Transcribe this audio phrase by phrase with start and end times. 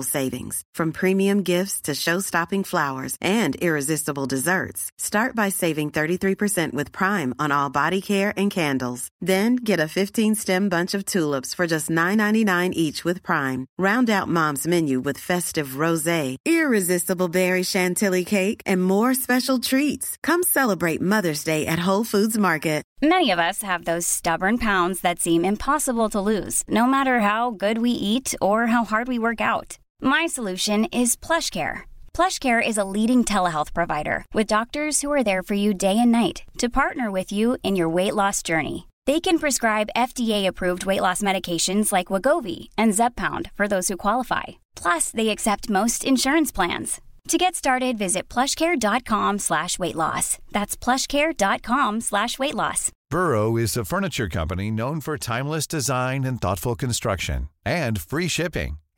[0.00, 0.62] savings.
[0.74, 4.90] From premium gifts to show-stopping flowers and irresistible desserts.
[4.96, 9.08] Start by saving 33% with Prime on all body care and candles.
[9.20, 13.66] Then get a 15-stem bunch of tulips for just $9.99 each with Prime.
[13.78, 20.16] Round out Mom's menu with festive rosé, irresistible berry chantilly cake, and more special treats.
[20.22, 22.82] Come celebrate Mother's Day at Whole Foods Market.
[23.04, 27.50] Many of us have those stubborn pounds that seem impossible to lose, no matter how
[27.50, 29.76] good we eat or how hard we work out.
[30.04, 31.82] My solution is PlushCare.
[32.12, 36.10] PlushCare is a leading telehealth provider with doctors who are there for you day and
[36.10, 38.88] night to partner with you in your weight loss journey.
[39.06, 44.58] They can prescribe FDA-approved weight loss medications like Wagovi and Zepbound for those who qualify.
[44.74, 47.00] Plus, they accept most insurance plans.
[47.28, 50.38] To get started, visit plushcare.com slash weight loss.
[50.50, 52.90] That's plushcare.com slash weight loss.
[53.08, 58.78] Burrow is a furniture company known for timeless design and thoughtful construction and free shipping,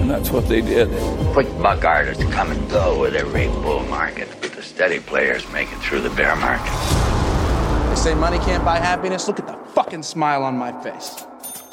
[0.00, 0.88] And that's what they did.
[1.32, 5.68] Quick buck artists come and go with every bull market, but the steady players make
[5.72, 6.72] it through the bear market.
[7.88, 9.28] They say money can't buy happiness.
[9.28, 11.24] Look at the fucking smile on my face.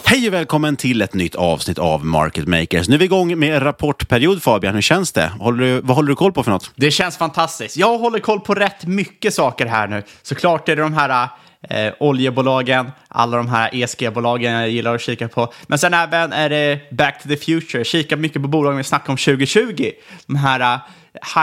[0.06, 2.88] Hej och välkommen till ett nytt avsnitt av Market Makers.
[2.88, 5.32] Nu är vi igång med en rapportperiod Fabian, hur känns det?
[5.40, 6.72] Håller du, vad håller du koll på för något?
[6.76, 7.78] Det känns fantastiskt.
[7.78, 10.04] Jag håller koll på rätt mycket saker här nu.
[10.22, 11.30] Såklart är det de här
[11.70, 15.54] eh, oljebolagen, alla de här ESG-bolagen jag gillar att kika på.
[15.68, 19.14] Men sen även är det Back to the Future, kika mycket på bolagen vi snackar
[19.14, 19.92] om 2020.
[20.26, 20.80] De här eh,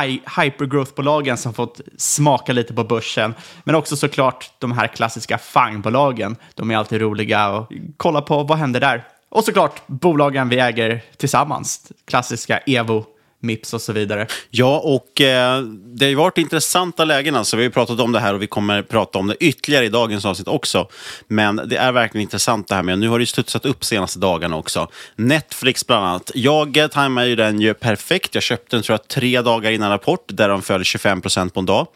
[0.00, 3.34] hi hypergrowth-bolagen som fått smaka lite på börsen.
[3.64, 6.36] Men också såklart de här klassiska FANG-bolagen.
[6.54, 9.04] De är alltid roliga och kolla på vad händer där.
[9.28, 11.92] Och såklart bolagen vi äger tillsammans.
[12.06, 13.04] Klassiska Evo,
[13.44, 14.26] Mips och så vidare.
[14.50, 17.36] Ja, och eh, det har ju varit intressanta lägen.
[17.36, 17.56] Alltså.
[17.56, 19.88] Vi har ju pratat om det här och vi kommer prata om det ytterligare i
[19.88, 20.88] dagens avsnitt också.
[21.28, 24.18] Men det är verkligen intressant det här med, nu har det ju studsat upp senaste
[24.18, 24.88] dagarna också.
[25.16, 26.30] Netflix bland annat.
[26.34, 28.34] Jag eh, tajmar ju den ju perfekt.
[28.34, 31.60] Jag köpte den tror jag tre dagar innan rapport där de föll 25 procent på
[31.60, 31.86] en dag.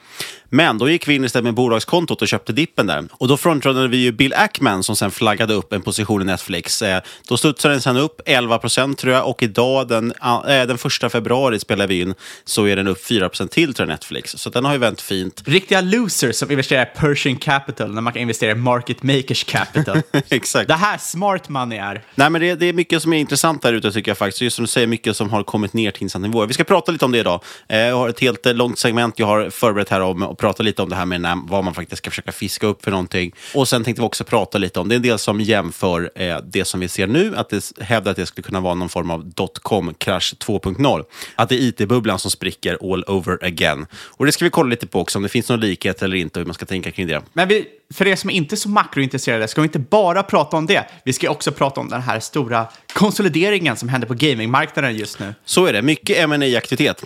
[0.51, 3.05] Men då gick vi in istället med bolagskontot och köpte dippen där.
[3.11, 6.83] Och då frontrunnade vi ju Bill Ackman som sen flaggade upp en position i Netflix.
[6.83, 10.79] Eh, då studsade den sen upp 11 procent tror jag och idag den, eh, den
[10.79, 14.31] första februari spelar vi in så är den upp 4 procent till tror jag Netflix.
[14.31, 15.43] Så den har ju vänt fint.
[15.47, 20.03] Riktiga losers som investerar i Pershing Capital när man kan investera i Market Makers Capital.
[20.29, 20.69] Exakt.
[20.69, 22.05] Det här smart money är.
[22.15, 24.41] Nej, men det, det är mycket som är intressant där ute tycker jag faktiskt.
[24.41, 26.47] Just som du säger, mycket som har kommit ner till intressanta nivåer.
[26.47, 27.41] Vi ska prata lite om det idag.
[27.69, 30.63] Eh, jag har ett helt eh, långt segment jag har förberett här om och prata
[30.63, 33.33] lite om det här med när, vad man faktiskt ska försöka fiska upp för någonting.
[33.55, 36.39] Och sen tänkte vi också prata lite om, det är en del som jämför eh,
[36.45, 39.11] det som vi ser nu, att det hävdar att det skulle kunna vara någon form
[39.11, 41.05] av dotcom-krasch 2.0.
[41.37, 43.87] Att det är it-bubblan som spricker all over again.
[43.93, 46.41] Och det ska vi kolla lite på också, om det finns någon likhet eller inte,
[46.41, 47.23] hur man ska tänka kring det.
[47.33, 50.67] Men vi, för er som inte är så makrointresserade ska vi inte bara prata om
[50.67, 50.85] det.
[51.05, 55.35] Vi ska också prata om den här stora konsolideringen som händer på gamingmarknaden just nu.
[55.45, 57.05] Så är det, mycket ma aktivitet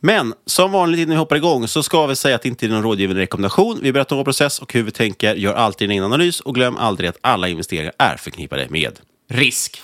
[0.00, 2.70] Men som vanligt innan vi hoppar igång så ska vi säga att det inte är
[2.70, 3.78] någon rådgivande rekommendation.
[3.82, 6.54] Vi berättar om vår process och hur vi tänker, gör alltid en egen analys och
[6.54, 8.98] glöm aldrig att alla investeringar är förknippade med
[9.30, 9.82] risk.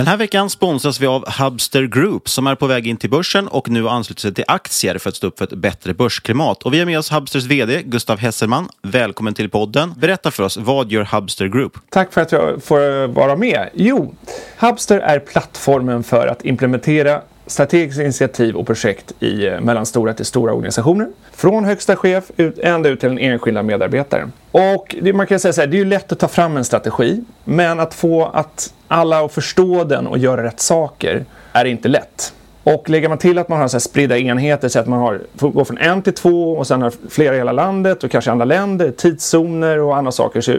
[0.00, 3.48] Den här veckan sponsras vi av Hubster Group som är på väg in till börsen
[3.48, 6.62] och nu ansluter sig till aktier för att stå upp för ett bättre börsklimat.
[6.62, 8.68] Och vi har med oss Hubsters VD Gustav Hesselman.
[8.82, 9.94] Välkommen till podden.
[9.96, 11.78] Berätta för oss, vad gör Hubster Group?
[11.88, 13.68] Tack för att jag får vara med.
[13.74, 14.14] Jo,
[14.58, 20.52] Hubster är plattformen för att implementera strategiska initiativ och projekt i mellan mellanstora till stora
[20.52, 21.08] organisationer.
[21.32, 24.32] Från högsta chef ut, ända ut till den enskilda medarbetaren.
[24.50, 26.64] Och det, man kan säga så här, det är ju lätt att ta fram en
[26.64, 31.88] strategi, men att få att alla att förstå den och göra rätt saker är inte
[31.88, 32.32] lätt.
[32.62, 35.20] Och lägger man till att man har så här spridda enheter, så att man har,
[35.38, 38.44] går från en till två och sen har flera i hela landet och kanske andra
[38.44, 40.56] länder, tidszoner och andra saker, så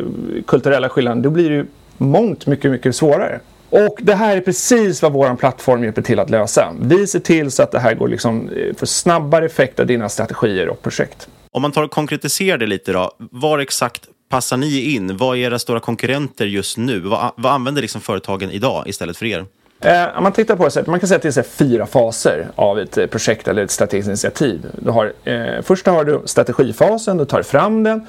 [0.48, 1.66] kulturella skillnader, då blir det ju
[1.98, 3.40] mångt mycket, mycket svårare.
[3.72, 6.74] Och det här är precis vad vår plattform hjälper till att lösa.
[6.82, 10.10] Vi ser till så att det här går liksom eh, för snabbare effekt av dina
[10.10, 11.28] strategier och projekt.
[11.52, 15.18] Om man tar och konkretiserar det lite då, var exakt passar ni in?
[15.18, 17.00] Vad är era stora konkurrenter just nu?
[17.00, 19.46] Vad, vad använder liksom företagen idag istället för er?
[19.82, 22.80] Eh, om man tittar på det, man kan säga att det är fyra faser av
[22.80, 24.66] ett eh, projekt eller ett strategiskt initiativ.
[24.80, 28.08] Du har, eh, först har du strategifasen, du tar fram den.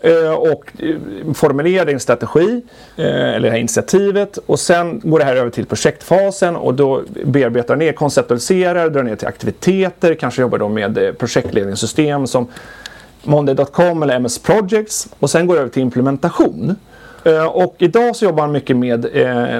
[0.00, 0.96] Eh, och eh,
[1.34, 2.62] formulerar din strategi
[2.96, 4.38] eh, eller det här initiativet.
[4.46, 9.16] Och sen går det här över till projektfasen och då bearbetar ner, konceptualiserar, drar ner
[9.16, 12.46] till aktiviteter, kanske jobbar då med projektledningssystem som
[13.22, 15.08] Monday.com eller MS Projects.
[15.18, 16.76] Och sen går det över till implementation.
[17.28, 19.10] Eh, och idag så jobbar man mycket med, eh,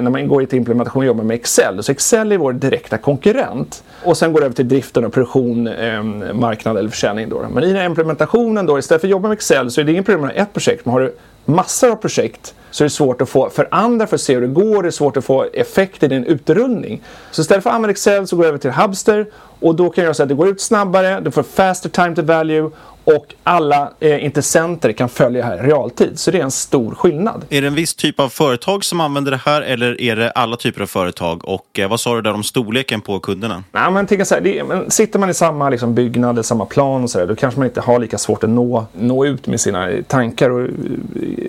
[0.01, 1.83] när man går till implementation, jobbar med Excel.
[1.83, 3.83] Så Excel är vår direkta konkurrent.
[4.03, 7.29] Och sen går det över till driften och produktion, eh, marknad eller försäljning.
[7.29, 7.45] Då.
[7.53, 9.91] Men i den här implementationen då, istället för att jobba med Excel så är det
[9.91, 10.85] ingen problem med ett projekt.
[10.85, 14.15] Men har du massor av projekt så är det svårt att få, för andra för
[14.15, 17.01] att se hur det går, det är svårt att få effekt i din utrullning.
[17.31, 19.25] Så istället för att använda Excel så går jag över till Hubster
[19.59, 22.21] och då kan jag säga att det går ut snabbare, du får faster time to
[22.21, 22.69] value
[23.15, 26.19] och alla eh, intressenter kan följa här i realtid.
[26.19, 27.45] Så det är en stor skillnad.
[27.49, 30.57] Är det en viss typ av företag som använder det här eller är det alla
[30.57, 31.45] typer av företag?
[31.45, 33.63] Och eh, vad sa du där om storleken på kunderna?
[33.71, 37.03] Nej, men tänk så här, det, men sitter man i samma liksom, byggnad, samma plan
[37.03, 39.61] och så där, då kanske man inte har lika svårt att nå, nå ut med
[39.61, 40.69] sina tankar och uh,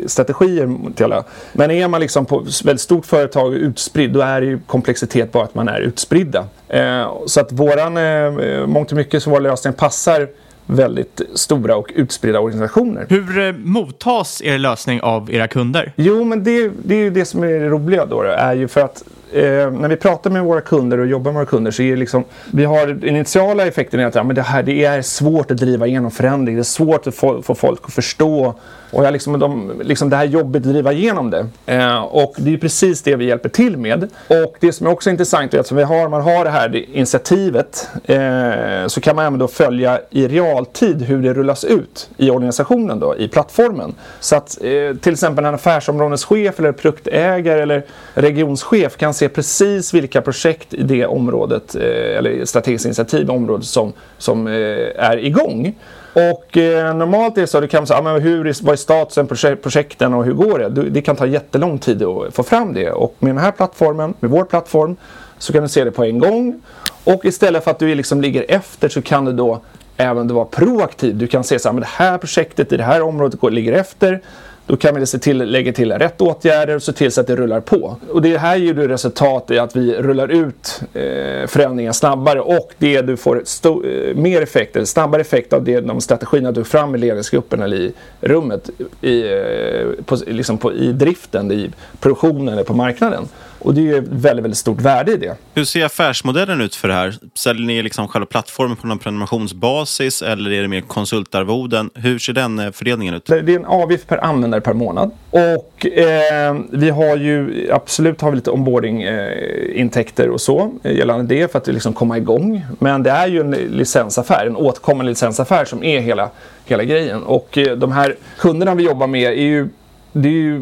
[0.07, 1.25] strategier till alla.
[1.53, 5.45] Men är man liksom på väldigt stort företag och utspridd, då är ju komplexitet bara
[5.45, 6.45] att man är utspridda.
[6.69, 10.29] Eh, så att våran, eh, mångt och mycket så vår lösning passar
[10.67, 13.07] väldigt stora och utspridda organisationer.
[13.09, 15.93] Hur eh, mottas er lösning av era kunder?
[15.97, 18.81] Jo, men det, det är ju det som är det roliga då, är ju för
[18.81, 21.91] att eh, när vi pratar med våra kunder och jobbar med våra kunder så är
[21.91, 25.03] det liksom, vi har den initiala effekten är att ja, men det, här, det är
[25.03, 26.57] svårt att driva igenom förändring.
[26.57, 28.55] Det är svårt att få, få folk att förstå
[28.93, 31.47] och jag liksom, de, liksom det här jobbet att driva igenom det.
[31.67, 34.09] Eh, och det är precis det vi hjälper till med.
[34.29, 37.89] Och det som är också intressant är att vi har, man har det här initiativet
[38.05, 43.01] eh, så kan man även då följa i realtid hur det rullas ut i organisationen
[43.01, 43.95] då, i plattformen.
[44.21, 47.85] Så att eh, till exempel en affärsområdeschef eller produktägare eller
[48.15, 53.67] regionschef kan se precis vilka projekt i det området eh, eller strategiskt initiativ i området
[53.67, 54.53] som, som eh,
[54.97, 55.75] är igång.
[56.13, 58.77] Och eh, normalt är det så att du kan säga, ah, men hur, vad är
[58.77, 60.69] statusen på projekten och hur går det?
[60.69, 62.91] Du, det kan ta jättelång tid att få fram det.
[62.91, 64.97] Och med den här plattformen, med vår plattform,
[65.39, 66.63] så kan du se det på en gång.
[67.05, 69.61] Och istället för att du liksom ligger efter så kan du då
[69.97, 71.17] även vara proaktiv.
[71.17, 74.21] Du kan se att det här projektet i det här området går, ligger efter.
[74.67, 77.37] Då kan vi se till, lägga till rätt åtgärder och se till så att det
[77.37, 77.97] rullar på.
[78.11, 82.73] Och det här ger du resultat i att vi rullar ut eh, förändringar snabbare och
[82.79, 86.95] det du får eh, mer effekt, eller snabbare effekt av det, de strategierna du fram
[86.95, 88.71] i ledningsgruppen eller i rummet,
[89.01, 91.71] i, eh, på, liksom på, i driften, i
[92.01, 93.29] produktionen eller på marknaden.
[93.63, 95.37] Och det är ju ett väldigt, väldigt stort värde i det.
[95.55, 97.15] Hur ser affärsmodellen ut för det här?
[97.35, 101.91] Säljer ni liksom själva plattformen på någon prenumerationsbasis eller är det mer konsultarvoden?
[101.95, 103.27] Hur ser den eh, fördelningen ut?
[103.27, 105.11] Det är en avgift per användare per månad.
[105.31, 111.35] Och eh, vi har ju absolut har vi lite onboarding-intäkter eh, och så eh, gällande
[111.35, 112.67] det för att liksom komma igång.
[112.79, 116.31] Men det är ju en licensaffär, en återkommande licensaffär som är hela,
[116.65, 117.23] hela grejen.
[117.23, 119.69] Och eh, de här kunderna vi jobbar med är ju
[120.13, 120.59] det är ju,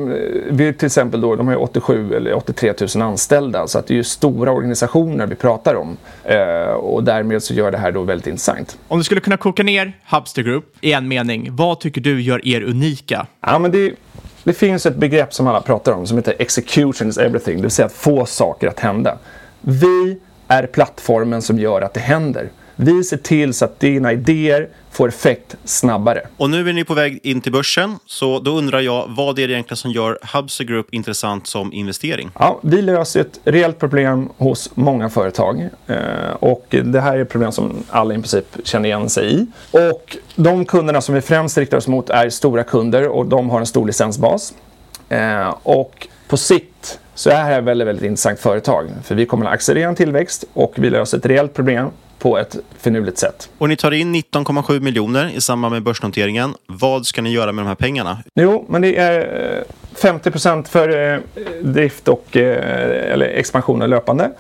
[0.51, 3.97] vi till exempel då, de har 87 eller 83 000 anställda så att det är
[3.97, 5.97] ju stora organisationer vi pratar om.
[6.25, 8.79] Eh, och därmed så gör det här då väldigt intressant.
[8.89, 12.49] Om du skulle kunna koka ner Hubster Group i en mening, vad tycker du gör
[12.49, 13.27] er unika?
[13.41, 13.93] Ja, men det,
[14.45, 17.71] det finns ett begrepp som alla pratar om som heter execution is everything, det vill
[17.71, 19.19] säga att få saker att hända.
[19.61, 22.49] Vi är plattformen som gör att det händer.
[22.81, 26.21] Vi ser till så att dina idéer får effekt snabbare.
[26.37, 29.49] Och nu är ni på väg in till börsen, så då undrar jag vad är
[29.49, 32.31] det egentligen som gör Hubser Group intressant som investering?
[32.39, 37.29] Ja, vi löser ett reellt problem hos många företag eh, och det här är ett
[37.29, 39.47] problem som alla i princip känner igen sig i.
[39.71, 43.61] Och de kunderna som vi främst riktar oss mot är stora kunder och de har
[43.61, 44.55] en stor licensbas.
[45.09, 46.78] Eh, och på sikt
[47.19, 48.89] så är det här ett väldigt, väldigt intressant företag.
[49.05, 52.57] För vi kommer att accelerera en tillväxt och vi löser ett reellt problem på ett
[52.79, 53.51] finurligt sätt.
[53.59, 56.55] Och ni tar in 19,7 miljoner i samband med börsnoteringen.
[56.67, 58.19] Vad ska ni göra med de här pengarna?
[58.35, 59.21] Jo, men det är
[59.57, 61.21] eh, 50 procent för eh,
[61.63, 64.31] drift och eh, eller expansion och löpande.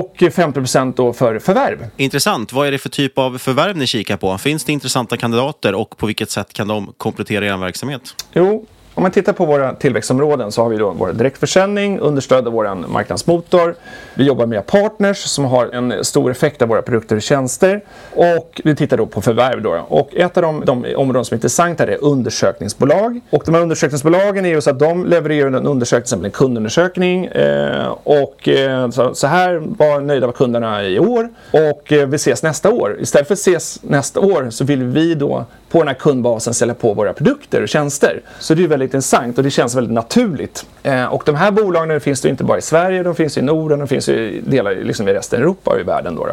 [0.00, 1.86] Och 50 procent då för förvärv.
[1.96, 2.52] Intressant.
[2.52, 4.38] Vad är det för typ av förvärv ni kikar på?
[4.38, 8.02] Finns det intressanta kandidater och på vilket sätt kan de komplettera er verksamhet?
[8.32, 8.66] Jo,
[8.96, 12.74] om man tittar på våra tillväxtområden så har vi då vår direktförsäljning understödd av vår
[12.74, 13.74] marknadsmotor.
[14.14, 17.80] Vi jobbar med partners som har en stor effekt av våra produkter och tjänster.
[18.14, 19.62] Och vi tittar då på förvärv.
[19.62, 19.86] Då.
[19.88, 23.20] Och ett av de, de områden som är intressanta är undersökningsbolag.
[23.30, 26.32] Och de här undersökningsbolagen är ju så att de levererar en undersökning, till exempel en
[26.32, 27.24] kundundersökning.
[27.24, 31.28] Eh, och eh, så, så, här var nöjda var kunderna i år.
[31.50, 32.96] Och eh, vi ses nästa år.
[33.00, 35.44] Istället för att ses nästa år så vill vi då
[35.76, 38.20] på den här kundbasen sälja på våra produkter och tjänster.
[38.38, 40.66] Så det är väldigt intressant och det känns väldigt naturligt.
[40.82, 43.78] Eh, och de här bolagen finns det inte bara i Sverige, de finns i Norden,
[43.78, 46.14] de finns i delar liksom i resten av Europa och i världen.
[46.14, 46.32] Då, då.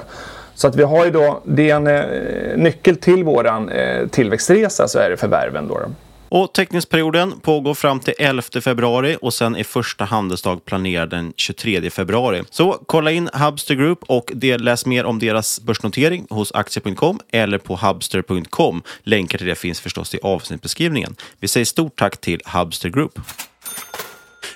[0.56, 4.88] Så att vi har ju då, det är en eh, nyckel till våran eh, tillväxtresa
[4.88, 5.68] så är det förvärven.
[5.68, 5.86] Då, då.
[6.34, 11.90] Och teckningsperioden pågår fram till 11 februari och sen är första handelsdag planerad den 23
[11.90, 12.44] februari.
[12.50, 17.76] Så kolla in Hubster Group och läs mer om deras börsnotering hos aktier.com eller på
[17.76, 18.82] hubster.com.
[19.04, 21.16] Länkar till det finns förstås i avsnittbeskrivningen.
[21.40, 23.20] Vi säger stort tack till Hubster Group.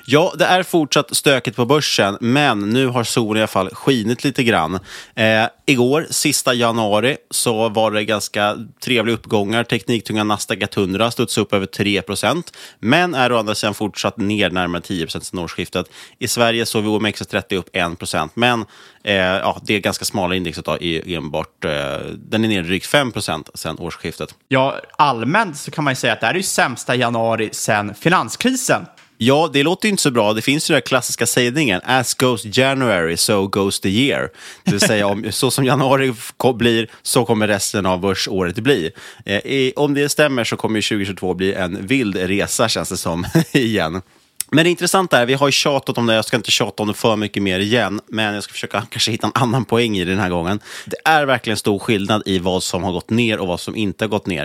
[0.10, 4.24] Ja, det är fortsatt stökigt på börsen, men nu har solen i alla fall skinit
[4.24, 4.80] lite grann.
[5.16, 9.64] Eh, igår, sista januari, så var det ganska trevliga uppgångar.
[9.64, 14.82] Tekniktunga Nasdaq 100 studsade upp över 3% men är å andra sidan fortsatt ner närmare
[14.82, 15.90] 10% sedan årsskiftet.
[16.20, 18.66] I Sverige såg vi OMXS30 upp 1% men
[19.04, 21.66] eh, ja, det är ganska smala indexet då, enbart.
[21.66, 21.72] Eh,
[22.16, 23.12] den är ner drygt 5
[23.54, 24.36] sedan årsskiftet.
[24.48, 27.96] Ja, allmänt så kan man ju säga att det här är ju sämsta januari sedan
[27.96, 28.86] finanskrisen.
[29.18, 30.34] Ja, det låter ju inte så bra.
[30.34, 34.30] Det finns ju den klassiska sägningen, as goes January, so goes the year.
[34.64, 36.14] Det vill säga, om, så som januari
[36.56, 38.92] blir, så kommer resten av börsåret bli.
[39.26, 44.02] Eh, om det stämmer så kommer 2022 bli en vild resa, känns det som, igen.
[44.52, 46.88] Men det intressanta är, vi har ju tjatat om det, jag ska inte tjata om
[46.88, 50.06] det för mycket mer igen, men jag ska försöka kanske hitta en annan poäng i
[50.06, 50.60] det den här gången.
[50.86, 54.04] Det är verkligen stor skillnad i vad som har gått ner och vad som inte
[54.04, 54.44] har gått ner.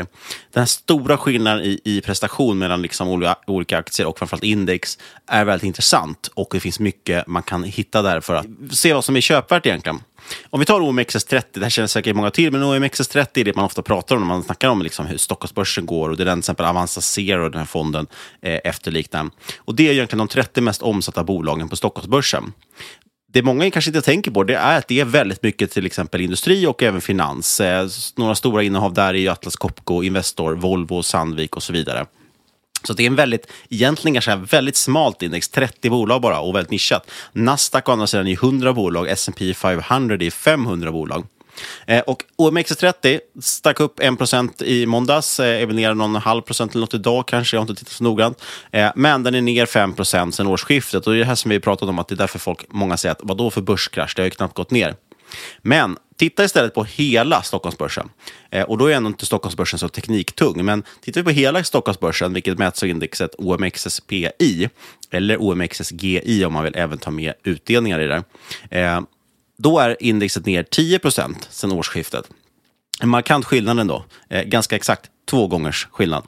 [0.53, 4.99] Den här stora skillnaden i, i prestation mellan liksom olika, olika aktier och framförallt index
[5.27, 9.05] är väldigt intressant och det finns mycket man kan hitta där för att se vad
[9.05, 10.01] som är köpvärt egentligen.
[10.51, 13.65] Om vi tar OMXS30, det här känner säkert många till, men OMXS30 är det man
[13.65, 16.39] ofta pratar om när man snackar om liksom hur Stockholmsbörsen går och det är den
[16.39, 18.07] till exempel Avanza Zero, den här fonden,
[18.43, 19.31] eh, efterliknar.
[19.59, 22.53] Och det är egentligen de 30 mest omsatta bolagen på Stockholmsbörsen.
[23.33, 26.21] Det många kanske inte tänker på det är att det är väldigt mycket till exempel
[26.21, 27.61] industri och även finans.
[27.61, 32.07] Eh, några stora innehav där är Atlas Copco, Investor, Volvo, Sandvik och så vidare.
[32.85, 36.71] Så det är en väldigt, egentligen kanske väldigt smalt index, 30 bolag bara och väldigt
[36.71, 37.11] nischat.
[37.33, 41.27] Nasdaq å andra sidan är 100 bolag, S&P 500 är 500 bolag.
[41.87, 46.73] Eh, och OMXS30 stack upp 1% i måndags, eh, är väl ner någon halv procent
[46.73, 48.43] eller något idag kanske, jag har inte tittat så noggrant.
[48.71, 51.61] Eh, men den är ner 5% sedan årsskiftet och det är det här som vi
[51.61, 54.27] pratat om, att det är därför folk, många säger att vadå för börskrasch, det har
[54.27, 54.95] ju knappt gått ner.
[55.63, 58.09] Men titta istället på hela Stockholmsbörsen.
[58.51, 60.65] Eh, och då är ändå inte Stockholmsbörsen så tekniktung.
[60.65, 64.69] Men tittar vi på hela Stockholmsbörsen, vilket mäts av indexet OMXSPI,
[65.11, 68.25] eller OMXSGI om man vill även ta med utdelningar i det,
[68.71, 69.01] eh,
[69.59, 72.25] då är indexet ner 10 procent sedan årsskiftet.
[73.01, 74.05] En markant skillnad ändå.
[74.29, 76.25] Eh, ganska exakt två gångers skillnad.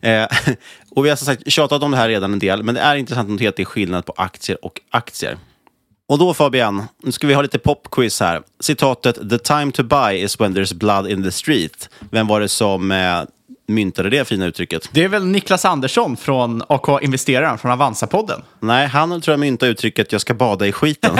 [0.00, 0.26] Eh,
[0.90, 2.96] och vi har som sagt tjatat om det här redan en del, men det är
[2.96, 5.38] intressant att notera att det är skillnad på aktier och aktier.
[6.08, 8.42] Och då Fabian, nu ska vi ha lite popquiz här.
[8.60, 11.88] Citatet “The time to buy is when there's blood in the street”.
[12.10, 13.22] Vem var det som eh,
[13.68, 14.88] myntade det fina uttrycket?
[14.92, 18.42] Det är väl Niklas Andersson från AK Investeraren från Avanza-podden?
[18.60, 21.16] Nej, han tror jag myntade uttrycket “jag ska bada i skiten”.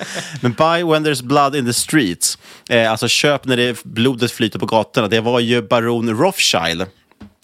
[0.40, 4.58] Men “buy when there's blood in the streets”, eh, alltså köp när det blodet flyter
[4.58, 5.08] på gatorna.
[5.08, 6.86] Det var ju baron Rothschild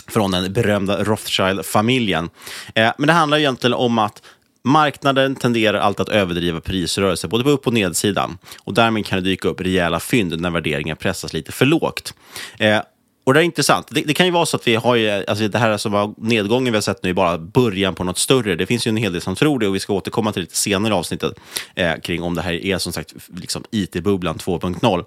[0.09, 2.31] från den berömda Rothschild-familjen.
[2.75, 4.23] Eh, men det handlar egentligen om att
[4.65, 9.31] Marknaden tenderar alltid att överdriva prisrörelser både på upp och nedsidan och därmed kan det
[9.31, 12.15] dyka upp rejäla fynd när värderingar pressas lite för lågt.
[12.59, 12.81] Eh,
[13.25, 13.87] och det är intressant.
[13.91, 16.73] Det, det, kan ju vara så att vi har alltså det här som var nedgången
[16.73, 18.57] vi har sett nu är bara början på något större.
[18.57, 20.57] Det finns ju en hel del som tror det och vi ska återkomma till lite
[20.57, 21.33] senare i avsnittet
[21.75, 25.05] eh, kring om det här är som sagt liksom IT-bubblan 2.0.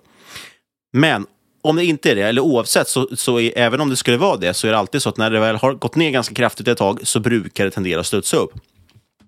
[0.94, 1.26] Men
[1.62, 4.38] om det inte är det, eller oavsett, så, så är, även om det skulle vara
[4.38, 6.68] det, så är det alltid så att när det väl har gått ner ganska kraftigt
[6.68, 8.52] ett tag så brukar det tendera att studsa upp.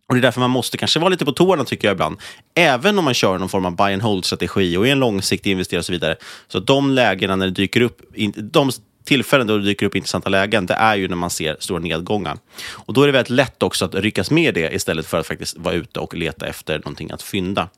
[0.08, 2.18] Och Det är därför man måste kanske vara lite på tårna tycker jag ibland.
[2.56, 5.80] Även om man kör någon form av buy and hold-strategi och är en långsiktig investerare
[5.80, 6.16] och så vidare.
[6.48, 8.02] Så de lägena när det dyker upp,
[8.36, 8.72] de
[9.06, 12.38] tillfällen då det dyker upp intressanta lägen, det är ju när man ser stora nedgångar.
[12.70, 15.28] Och då är det väldigt lätt också att ryckas med i det istället för att
[15.28, 17.70] faktiskt vara ute och leta efter någonting att fynda.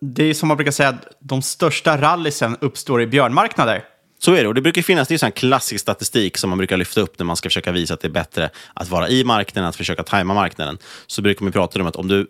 [0.00, 3.84] Det är som man brukar säga, att de största rallysen uppstår i björnmarknader.
[4.24, 4.48] Så är det.
[4.48, 7.26] Och det brukar finnas det är sån klassisk statistik som man brukar lyfta upp när
[7.26, 10.34] man ska försöka visa att det är bättre att vara i marknaden, att försöka tajma
[10.34, 10.78] marknaden.
[11.06, 12.26] Så brukar man prata om att om du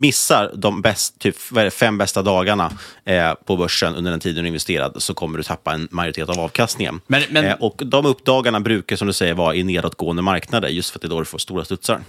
[0.00, 2.72] missar de bäst, typ, det, fem bästa dagarna
[3.04, 6.40] eh, på börsen under den tiden du investerad så kommer du tappa en majoritet av
[6.40, 7.00] avkastningen.
[7.06, 7.44] Men, men...
[7.44, 11.02] Eh, och de uppdagarna brukar, som du säger, vara i nedåtgående marknader just för att
[11.02, 12.00] det är då du får stora studsar.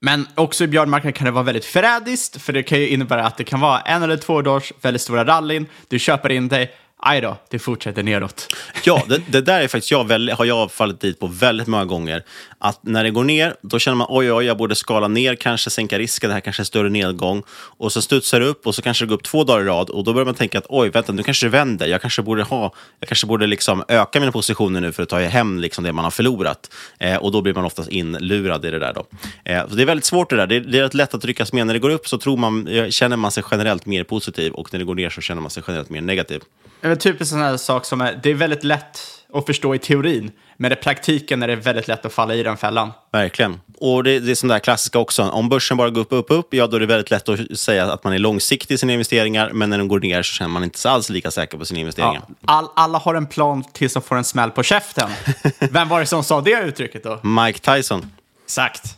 [0.00, 3.36] Men också i björnmarknaden kan det vara väldigt förrädiskt, för det kan ju innebära att
[3.36, 7.20] det kan vara en eller två dagars väldigt stora rallyn, du köper in dig, aj
[7.20, 8.54] då, det fortsätter neråt.
[8.84, 11.84] Ja, det, det där är faktiskt jag väldigt, har jag fallit dit på väldigt många
[11.84, 12.22] gånger.
[12.58, 15.70] Att när det går ner, då känner man oj, oj, jag borde skala ner, kanske
[15.70, 17.42] sänka risken, det här kanske är en större nedgång.
[17.50, 19.90] Och så studsar det upp och så kanske det går upp två dagar i rad
[19.90, 21.86] och då börjar man tänka att oj, vänta, nu kanske det vänder.
[21.86, 25.20] Jag kanske borde, ha, jag kanske borde liksom öka mina positioner nu för att ta
[25.20, 26.74] hem liksom det man har förlorat.
[26.98, 28.94] Eh, och då blir man oftast inlurad i det där.
[28.94, 29.06] Då.
[29.44, 30.46] Eh, så det är väldigt svårt det där.
[30.46, 31.66] Det är, det är rätt lätt att ryckas med.
[31.66, 34.78] När det går upp så tror man, känner man sig generellt mer positiv och när
[34.78, 36.42] det går ner så känner man sig generellt mer negativ.
[36.84, 39.00] En typisk sån här sak som är, det är väldigt lätt
[39.32, 42.56] att förstå i teorin, men i praktiken är det väldigt lätt att falla i den
[42.56, 42.92] fällan.
[43.12, 43.60] Verkligen.
[43.78, 45.22] Och det, det är sånt där klassiska också.
[45.22, 47.92] Om börsen bara går upp, upp, upp, ja då är det väldigt lätt att säga
[47.92, 50.64] att man är långsiktig i sina investeringar, men när den går ner så känner man
[50.64, 52.22] inte alls lika säker på sina investeringar.
[52.28, 55.10] Ja, all, alla har en plan tills de får en smäll på käften.
[55.58, 57.20] Vem var det som sa det uttrycket då?
[57.22, 58.10] Mike Tyson.
[58.44, 58.96] Exakt.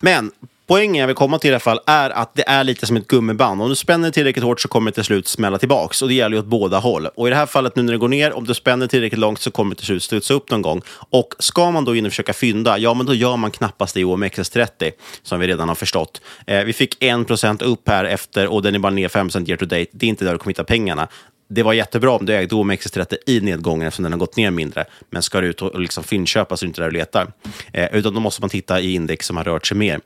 [0.00, 0.30] Men
[0.68, 3.06] poängen jag vill komma till i alla fall är att det är lite som ett
[3.06, 3.62] gummiband.
[3.62, 6.02] Om du spänner tillräckligt hårt så kommer det till slut smälla tillbaks.
[6.02, 7.06] Och det gäller ju åt båda håll.
[7.06, 9.40] Och i det här fallet nu när det går ner, om du spänner tillräckligt långt
[9.40, 10.82] så kommer det till slut studsa upp någon gång.
[11.10, 14.00] Och ska man då in och försöka fynda, ja men då gör man knappast det
[14.00, 14.90] i OMXS30,
[15.22, 16.20] som vi redan har förstått.
[16.46, 19.64] Eh, vi fick 1% upp här efter och den är bara ner 5% year to
[19.64, 19.86] date.
[19.92, 21.08] Det är inte där du kommer hitta pengarna
[21.50, 24.84] det var jättebra om du ägde OMXS30 i nedgången eftersom den har gått ner mindre.
[25.10, 27.32] Men ska du ut och liksom fyndköpa så är du inte där och letar.
[27.72, 30.00] Eh, utan då måste man titta i index som har rört sig mer.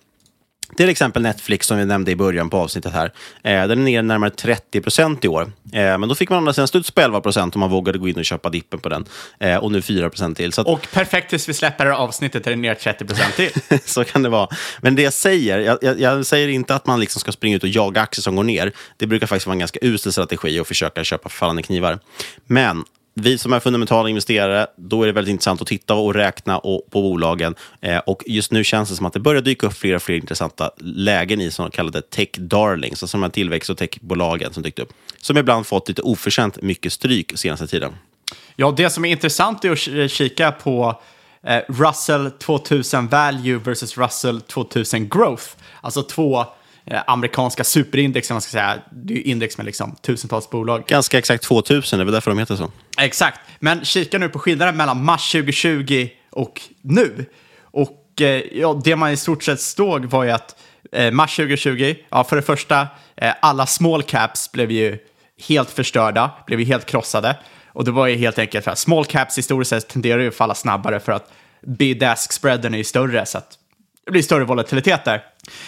[0.77, 3.13] Till exempel Netflix som vi nämnde i början på avsnittet här.
[3.43, 5.43] Eh, den är ner närmare 30 procent i år.
[5.73, 8.09] Eh, men då fick man andra sidan studs på 11 procent om man vågade gå
[8.09, 9.05] in och köpa dippen på den.
[9.41, 10.49] Eh, och nu 4 procent till.
[10.49, 10.67] Att...
[10.67, 13.51] Och perfekt tills vi släpper det avsnittet är det ner 30 procent till.
[13.85, 14.49] så kan det vara.
[14.81, 17.63] Men det jag säger, jag, jag, jag, säger inte att man liksom ska springa ut
[17.63, 18.73] och jaga aktier som går ner.
[18.97, 21.99] Det brukar faktiskt vara en ganska usel strategi att försöka köpa fallande knivar.
[22.47, 26.59] Men vi som är fundamentala investerare, då är det väldigt intressant att titta och räkna
[26.59, 27.55] och, på bolagen.
[27.81, 30.17] Eh, och just nu känns det som att det börjar dyka upp fler och fler
[30.17, 34.79] intressanta lägen i så kallade tech darlings, alltså de här tillväxt och techbolagen som dykt
[34.79, 34.93] upp.
[35.21, 37.93] Som ibland fått lite oförtjänt mycket stryk senaste tiden.
[38.57, 41.01] Ja, det som är intressant är att eh, kika på
[41.43, 45.45] eh, Russell 2000 Value versus Russell 2000 Growth.
[45.81, 46.47] Alltså två
[47.07, 48.79] amerikanska superindex, man ska säga.
[48.91, 50.85] Det är index med liksom tusentals bolag.
[50.87, 52.71] Ganska exakt 2000, det är väl därför de heter så.
[52.99, 57.27] Exakt, men kika nu på skillnaden mellan mars 2020 och nu.
[57.61, 60.57] Och eh, ja, det man i stort sett såg var ju att
[60.93, 64.99] eh, mars 2020, ja, för det första, eh, alla small caps blev ju
[65.49, 67.37] helt förstörda, blev ju helt krossade.
[67.67, 70.35] Och det var ju helt enkelt för att small caps historiskt sett tenderar ju att
[70.35, 71.33] falla snabbare för att
[71.67, 73.59] bid-ask spreaden är ju större, så att
[74.07, 75.23] det blir större volatilitet där.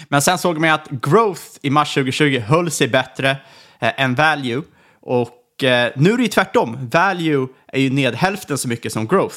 [0.09, 3.31] Men sen såg man att growth i mars 2020 höll sig bättre
[3.79, 4.63] eh, än value.
[5.01, 6.89] Och eh, nu är det ju tvärtom.
[6.93, 9.37] Value är ju ned hälften så mycket som growth.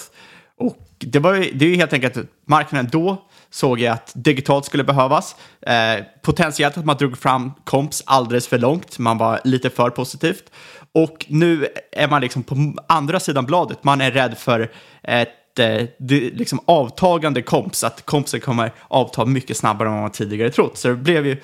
[0.57, 4.65] Och det, var ju, det är ju helt enkelt marknaden då såg jag att digitalt
[4.65, 5.35] skulle behövas.
[5.61, 8.99] Eh, potentiellt att man drog fram komps alldeles för långt.
[8.99, 10.51] Man var lite för positivt.
[10.91, 13.83] Och nu är man liksom på andra sidan bladet.
[13.83, 14.71] Man är rädd för
[15.03, 20.11] ett eh, det, liksom avtagande komps, att kompsen kommer avta mycket snabbare än vad man
[20.11, 20.77] tidigare trott.
[20.77, 21.37] Så det blev ju,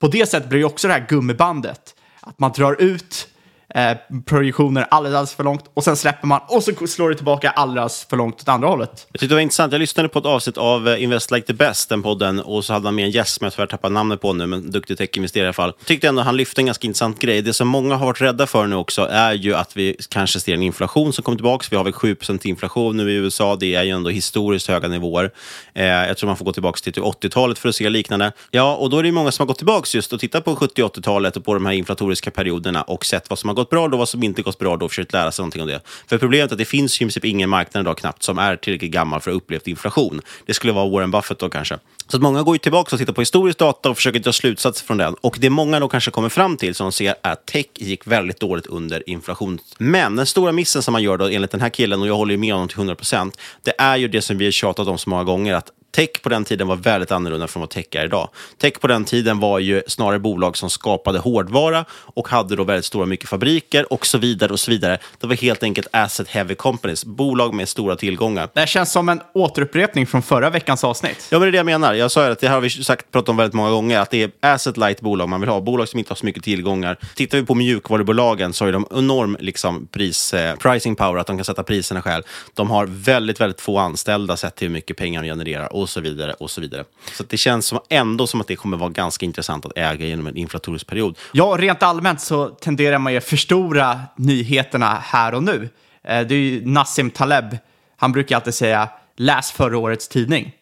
[0.00, 3.28] på det sättet blir det också det här gummibandet, att man drar ut
[3.74, 7.50] eh, projektioner alldeles, alldeles för långt och sen släpper man och så slår det tillbaka
[7.50, 9.06] alldeles för långt åt andra hållet.
[9.12, 9.72] Jag tyckte det var intressant.
[9.72, 12.72] Jag lyssnade på ett avsnitt av eh, Invest Like the Best, den podden, och så
[12.72, 15.44] hade han med en gäst som jag tyvärr tappar namnet på nu, men duktig techinvesterare
[15.44, 15.72] i alla fall.
[15.78, 17.42] Jag tyckte ändå han lyfte en ganska intressant grej.
[17.42, 20.54] Det som många har varit rädda för nu också är ju att vi kanske ser
[20.54, 21.66] en inflation som kommer tillbaka.
[21.70, 23.56] Vi har väl 7 inflation nu i USA.
[23.56, 25.30] Det är ju ändå historiskt höga nivåer.
[25.74, 28.32] Eh, jag tror man får gå tillbaka till 80-talet för att se liknande.
[28.50, 30.82] Ja, och då är det många som har gått tillbaka just och tittat på 70
[30.82, 33.96] 80-talet och på de här inflatoriska perioderna och sett vad som har gått bra då
[33.96, 35.80] vad som inte gått bra då och försökt lära sig någonting om det.
[36.06, 38.56] För problemet är att det finns ju i princip ingen marknad idag knappt som är
[38.56, 40.20] tillräckligt gammal för att ha upplevt inflation.
[40.46, 41.78] Det skulle vara Warren Buffett då kanske.
[42.08, 44.86] Så att många går ju tillbaka och tittar på historisk data och försöker dra slutsatser
[44.86, 45.14] från den.
[45.14, 48.06] Och det många då kanske kommer fram till som de ser är att tech gick
[48.06, 49.58] väldigt dåligt under inflation.
[49.78, 52.32] Men den stora missen som man gör då enligt den här killen, och jag håller
[52.32, 55.10] ju med honom till 100%, det är ju det som vi har tjatat om så
[55.10, 58.28] många gånger, att Tech på den tiden var väldigt annorlunda från vad tech är idag.
[58.58, 62.84] Tech på den tiden var ju snarare bolag som skapade hårdvara och hade då väldigt
[62.84, 64.98] stora mycket fabriker och så vidare och så vidare.
[65.18, 68.48] Det var helt enkelt asset heavy companies, bolag med stora tillgångar.
[68.52, 71.26] Det här känns som en återupprepning från förra veckans avsnitt.
[71.30, 71.94] Ja, men det är det jag menar.
[71.94, 74.10] Jag sa ju att det här har vi sagt, pratat om väldigt många gånger, att
[74.10, 76.96] det är asset light bolag man vill ha, bolag som inte har så mycket tillgångar.
[77.14, 81.36] Tittar vi på mjukvarubolagen så har de enorm liksom, pris, eh, pricing power, att de
[81.36, 82.22] kan sätta priserna själv.
[82.54, 86.00] De har väldigt, väldigt få anställda sett till hur mycket pengar de genererar och så
[86.00, 86.32] vidare.
[86.32, 86.84] och Så vidare.
[87.12, 90.26] Så det känns som, ändå som att det kommer vara ganska intressant att äga genom
[90.26, 91.18] en inflatorisk period.
[91.32, 95.68] Ja, rent allmänt så tenderar man ju att förstora nyheterna här och nu.
[96.04, 97.56] Eh, det är ju Nassim Taleb,
[97.96, 100.52] han brukar alltid säga läs förra årets tidning.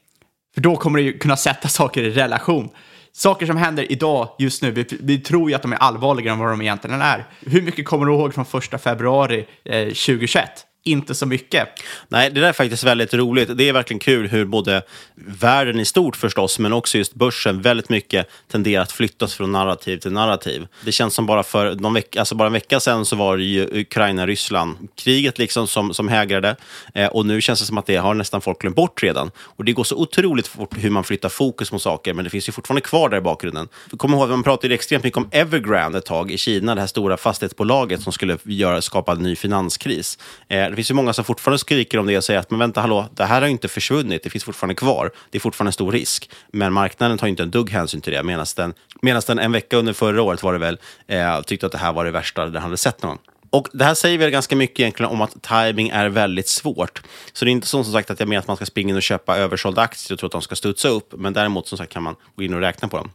[0.55, 2.71] För då kommer du ju kunna sätta saker i relation.
[3.13, 6.39] Saker som händer idag, just nu, vi, vi tror ju att de är allvarligare än
[6.39, 7.27] vad de egentligen är.
[7.41, 10.68] Hur mycket kommer du ihåg från första februari eh, 2021?
[10.89, 11.69] Inte så mycket.
[12.09, 13.57] Nej, det där är faktiskt väldigt roligt.
[13.57, 14.83] Det är verkligen kul hur både
[15.15, 19.99] världen i stort förstås, men också just börsen väldigt mycket tenderar att flyttas från narrativ
[19.99, 20.67] till narrativ.
[20.85, 23.45] Det känns som bara för någon veck, alltså bara en vecka sedan så var det
[23.45, 26.57] ju Ukraina-Ryssland, kriget liksom som, som hägrade.
[26.95, 29.31] Eh, och nu känns det som att det har nästan folk glömt bort redan.
[29.39, 32.49] Och det går så otroligt fort hur man flyttar fokus mot saker, men det finns
[32.49, 33.69] ju fortfarande kvar där i bakgrunden.
[33.97, 37.17] Kom ihåg, man pratade extremt mycket om Evergrande ett tag i Kina, det här stora
[37.17, 40.19] fastighetsbolaget som skulle göra, skapa en ny finanskris.
[40.49, 43.09] Eh, finns ju många som fortfarande skriker om det och säger att men vänta, hallå,
[43.15, 45.11] det här har ju inte försvunnit, det finns fortfarande kvar.
[45.31, 46.31] Det är fortfarande en stor risk.
[46.53, 49.53] Men marknaden tar ju inte en dugg hänsyn till det, medan den, medan den en
[49.53, 52.47] vecka under förra året var det väl, eh, tyckte att det här var det värsta
[52.47, 53.19] den hade sett någon.
[53.51, 57.03] Och Det här säger väl ganska mycket egentligen om att timing är väldigt svårt.
[57.33, 58.97] Så det är inte så som sagt att jag menar att man ska springa in
[58.97, 61.93] och köpa översålda aktier och tro att de ska studsa upp, men däremot som sagt
[61.93, 63.11] kan man gå in och räkna på dem.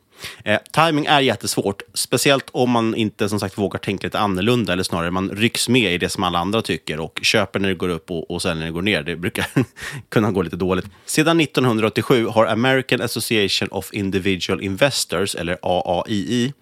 [0.46, 4.84] Eh, timing är jättesvårt, speciellt om man inte som sagt vågar tänka lite annorlunda, eller
[4.84, 7.90] snarare man rycks med i det som alla andra tycker och köper när det går
[7.90, 9.04] upp och, och sen när det går ner.
[9.04, 9.46] Det brukar
[10.10, 10.86] kunna gå lite dåligt.
[11.06, 16.54] Sedan 1987 har American Association of Individual Investors, eller AAII,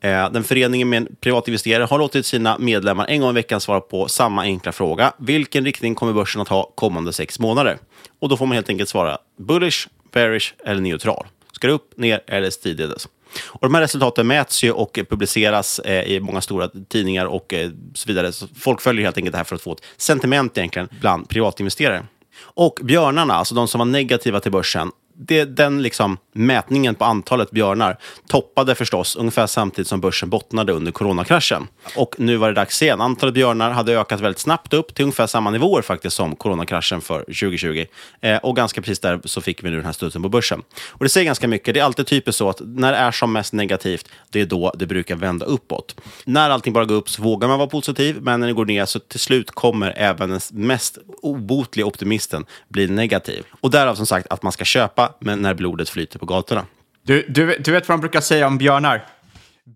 [0.00, 4.08] eh, den föreningen med privatinvesterare har låtit sina medlemmar en gång i veckan svara på
[4.08, 5.12] samma enkla fråga.
[5.18, 7.78] Vilken riktning kommer börsen att ha kommande sex månader?
[8.20, 11.26] Och då får man helt enkelt svara bullish, bearish eller neutral.
[11.58, 13.08] Ska det upp, ner eller sidledes?
[13.46, 17.70] Och de här resultaten mäts ju och publiceras eh, i många stora tidningar och eh,
[17.94, 18.32] så vidare.
[18.32, 22.06] Så folk följer helt enkelt det här för att få ett sentiment egentligen bland privatinvesterare.
[22.40, 27.50] Och björnarna, alltså de som var negativa till börsen, det, den liksom mätningen på antalet
[27.50, 31.68] björnar toppade förstås ungefär samtidigt som börsen bottnade under coronakraschen.
[31.96, 33.00] Och nu var det dags igen.
[33.00, 37.20] Antalet björnar hade ökat väldigt snabbt upp till ungefär samma nivåer faktiskt som coronakraschen för
[37.20, 37.86] 2020.
[38.20, 40.62] Eh, och ganska precis där så fick vi nu den här studsen på börsen.
[40.88, 41.74] Och det säger ganska mycket.
[41.74, 44.72] Det är alltid typiskt så att när det är som mest negativt, det är då
[44.78, 46.00] det brukar vända uppåt.
[46.24, 48.86] När allting bara går upp så vågar man vara positiv, men när det går ner
[48.86, 53.44] så till slut kommer även den mest obotliga optimisten bli negativ.
[53.60, 56.66] Och därav som sagt att man ska köpa, men när blodet flyter på gatorna.
[57.02, 59.04] Du, du, du vet vad de brukar säga om björnar?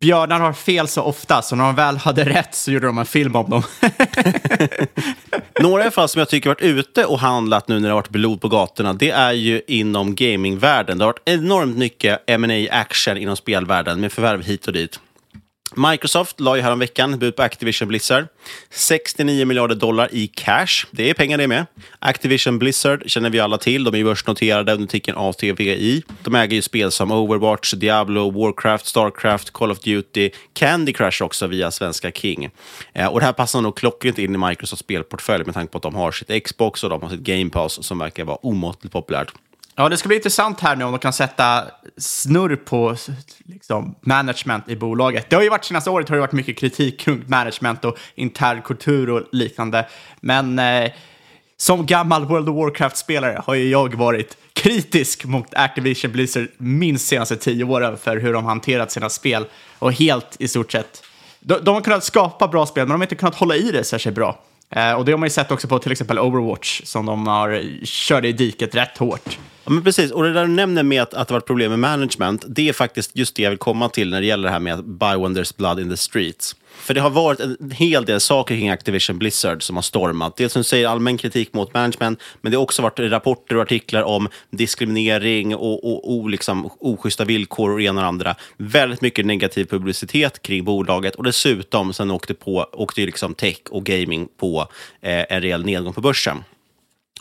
[0.01, 3.07] Björnar har fel så ofta, så när de väl hade rätt så gjorde de en
[3.07, 3.63] film om dem.
[5.61, 8.41] Några fall som jag tycker varit ute och handlat nu när det har varit blod
[8.41, 10.99] på gatorna, det är ju inom gamingvärlden.
[10.99, 15.01] Det har varit enormt mycket ma action inom spelvärlden med förvärv hit och dit.
[15.77, 18.27] Microsoft la ju häromveckan bud på Activision Blizzard.
[18.71, 20.87] 69 miljarder dollar i cash.
[20.91, 21.67] Det är pengar det med.
[21.99, 23.85] Activision Blizzard känner vi alla till.
[23.85, 26.03] De är börsnoterade under ticken ATVI.
[26.23, 31.47] De äger ju spel som Overwatch, Diablo, Warcraft, Starcraft, Call of Duty, Candy Crush också
[31.47, 32.51] via svenska King.
[32.93, 35.83] Eh, och det här passar nog klockrent in i Microsofts spelportfölj med tanke på att
[35.83, 39.33] de har sitt Xbox och de har sitt Game Pass som verkar vara omåttligt populärt.
[39.75, 41.65] Ja, det ska bli intressant här nu om de kan sätta
[41.97, 42.97] snurr på
[43.45, 45.31] liksom, management i bolaget.
[45.31, 48.63] Det har ju varit senaste året har det varit mycket kritik kring management och intern
[48.63, 49.87] kultur och liknande.
[50.21, 50.91] Men eh,
[51.57, 57.37] som gammal World of Warcraft-spelare har ju jag varit kritisk mot Activision Blizzard minst senaste
[57.37, 59.47] tio åren för hur de hanterat sina spel
[59.79, 61.03] och helt i stort sett.
[61.41, 63.85] De, de har kunnat skapa bra spel, men de har inte kunnat hålla i det
[63.85, 64.39] särskilt bra.
[64.77, 67.63] Eh, och det har man ju sett också på till exempel Overwatch som de har
[67.85, 69.39] kört i diket rätt hårt.
[69.65, 70.11] Ja, men precis.
[70.11, 72.73] Och det där du nämner med att, att det varit problem med management, det är
[72.73, 75.17] faktiskt just det jag vill komma till när det gäller det här med att buy
[75.17, 76.57] when there's blood in the streets.
[76.75, 80.37] För det har varit en hel del saker kring Activision Blizzard som har stormat.
[80.37, 84.03] Dels som säger allmän kritik mot management, men det har också varit rapporter och artiklar
[84.03, 88.35] om diskriminering och, och, och liksom oschyssta villkor och det ena och det andra.
[88.57, 93.61] Väldigt mycket negativ publicitet kring bolaget och dessutom sen åkte, på, åkte ju liksom tech
[93.71, 94.69] och gaming på
[95.01, 96.45] eh, en rejäl nedgång på börsen.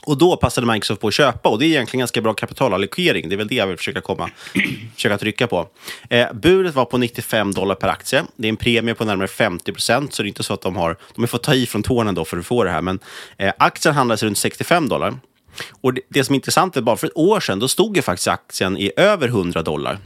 [0.05, 3.29] Och då passade Microsoft på att köpa och det är egentligen ganska bra kapitalallokering.
[3.29, 4.29] Det är väl det jag vill försöka, komma,
[4.95, 5.67] försöka trycka på.
[6.09, 8.23] Eh, budet var på 95 dollar per aktie.
[8.35, 10.75] Det är en premie på närmare 50 procent, så det är inte så att de
[10.75, 12.81] har, de har fått ta i från tårna då för att få det här.
[12.81, 12.99] Men
[13.37, 15.13] eh, aktien handlas runt 65 dollar.
[15.81, 18.01] Och det, det som är intressant är bara för ett år sedan, då stod ju
[18.01, 19.99] faktiskt aktien i över 100 dollar.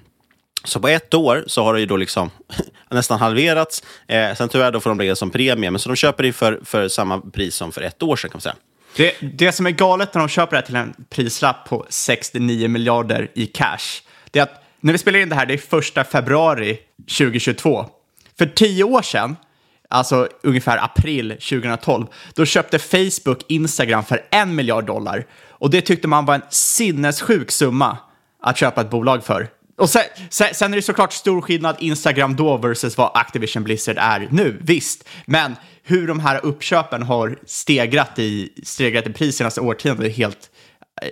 [0.63, 2.29] Så på ett år så har det ju då liksom
[2.91, 3.83] nästan halverats.
[4.07, 6.33] Eh, sen tyvärr då får de lägga det som premie, men så de köper det
[6.33, 8.55] för, för samma pris som för ett år sedan kan man säga.
[8.95, 12.67] Det, det som är galet när de köper det här till en prislapp på 69
[12.67, 16.03] miljarder i cash, det är att när vi spelar in det här, det är första
[16.03, 17.85] februari 2022.
[18.37, 19.35] För tio år sedan,
[19.89, 25.25] alltså ungefär april 2012, då köpte Facebook Instagram för en miljard dollar.
[25.49, 27.97] Och det tyckte man var en sinnessjuk summa
[28.41, 29.47] att köpa ett bolag för.
[29.77, 33.97] Och sen, sen, sen, är det såklart stor skillnad Instagram då versus vad Activision Blizzard
[33.99, 35.07] är nu, visst.
[35.25, 35.55] Men
[35.87, 40.51] hur de här uppköpen har stegrat i, stegrat i pris senaste årtiondet är helt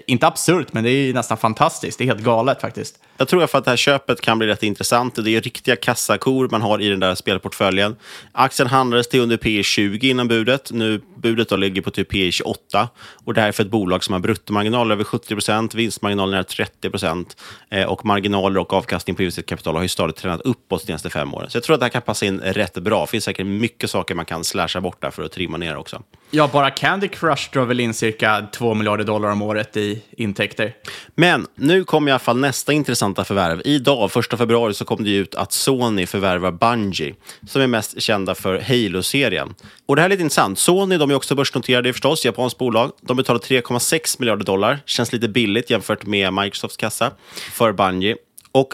[0.08, 1.98] inte absurt, men det är nästan fantastiskt.
[1.98, 3.00] Det är helt galet faktiskt.
[3.18, 5.16] Jag tror att det här köpet kan bli rätt intressant.
[5.16, 7.96] Det är riktiga kassakor man har i den där spelportföljen.
[8.32, 10.72] Aktien handlades till under P 20 innan budet.
[10.72, 12.90] Nu budet då ligger på typ P 28.
[13.26, 16.44] Och det här är för ett bolag som har bruttomarginaler över 70 procent, vinstmarginaler är
[16.44, 17.38] 30 procent
[17.70, 21.10] eh, och marginaler och avkastning på investerat kapital har ju stadigt tränat uppåt de senaste
[21.10, 21.50] fem åren.
[21.50, 23.02] Så jag tror att det här kan passa in rätt bra.
[23.02, 26.04] Det finns säkert mycket saker man kan slasha bort där för att trimma ner också.
[26.32, 30.76] Ja, bara Candy Crush drar väl in cirka 2 miljarder dollar om året i intäkter.
[31.16, 33.62] Men nu kommer i alla fall nästa intressanta förvärv.
[33.66, 37.16] Idag, 1 februari, så kom det ut att Sony förvärvar Bungie,
[37.48, 39.56] som är mest kända för Halo-serien.
[39.86, 40.60] Och det här är lite intressant.
[40.60, 42.92] Sony, de är också börsnoterade förstås, japanskt bolag.
[43.02, 44.80] De betalar 3,6 miljarder dollar.
[44.86, 47.12] Känns lite billigt jämfört med Microsofts kassa
[47.52, 48.16] för Bungie.
[48.52, 48.70] Och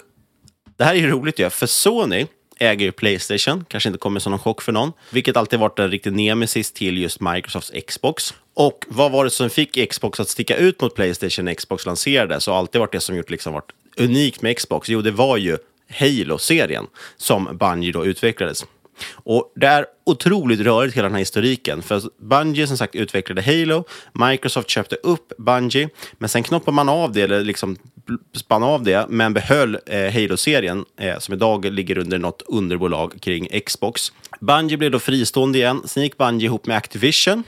[0.77, 2.27] det här är ju roligt ju, för Sony
[2.59, 5.91] äger ju Playstation, kanske inte kommer som någon chock för någon, vilket alltid varit en
[5.91, 8.33] riktig nemesis till just Microsofts Xbox.
[8.59, 12.47] Och vad var det som fick Xbox att sticka ut mot Playstation när Xbox lanserades
[12.47, 14.89] och alltid varit det som gjort liksom varit unikt med Xbox?
[14.89, 15.57] Jo, det var ju
[15.89, 18.65] Halo-serien som Bungie då utvecklades.
[19.13, 21.81] Och det är otroligt rörigt hela den här historiken.
[21.81, 27.11] För Bungie som sagt utvecklade Halo, Microsoft köpte upp Bungie, men sen knoppade man av
[27.11, 27.77] det, eller liksom
[28.35, 33.61] spann av det, men behöll eh, Halo-serien eh, som idag ligger under något underbolag kring
[33.65, 34.11] Xbox.
[34.39, 37.43] Bungie blev då fristående igen, sen gick Bungie ihop med Activision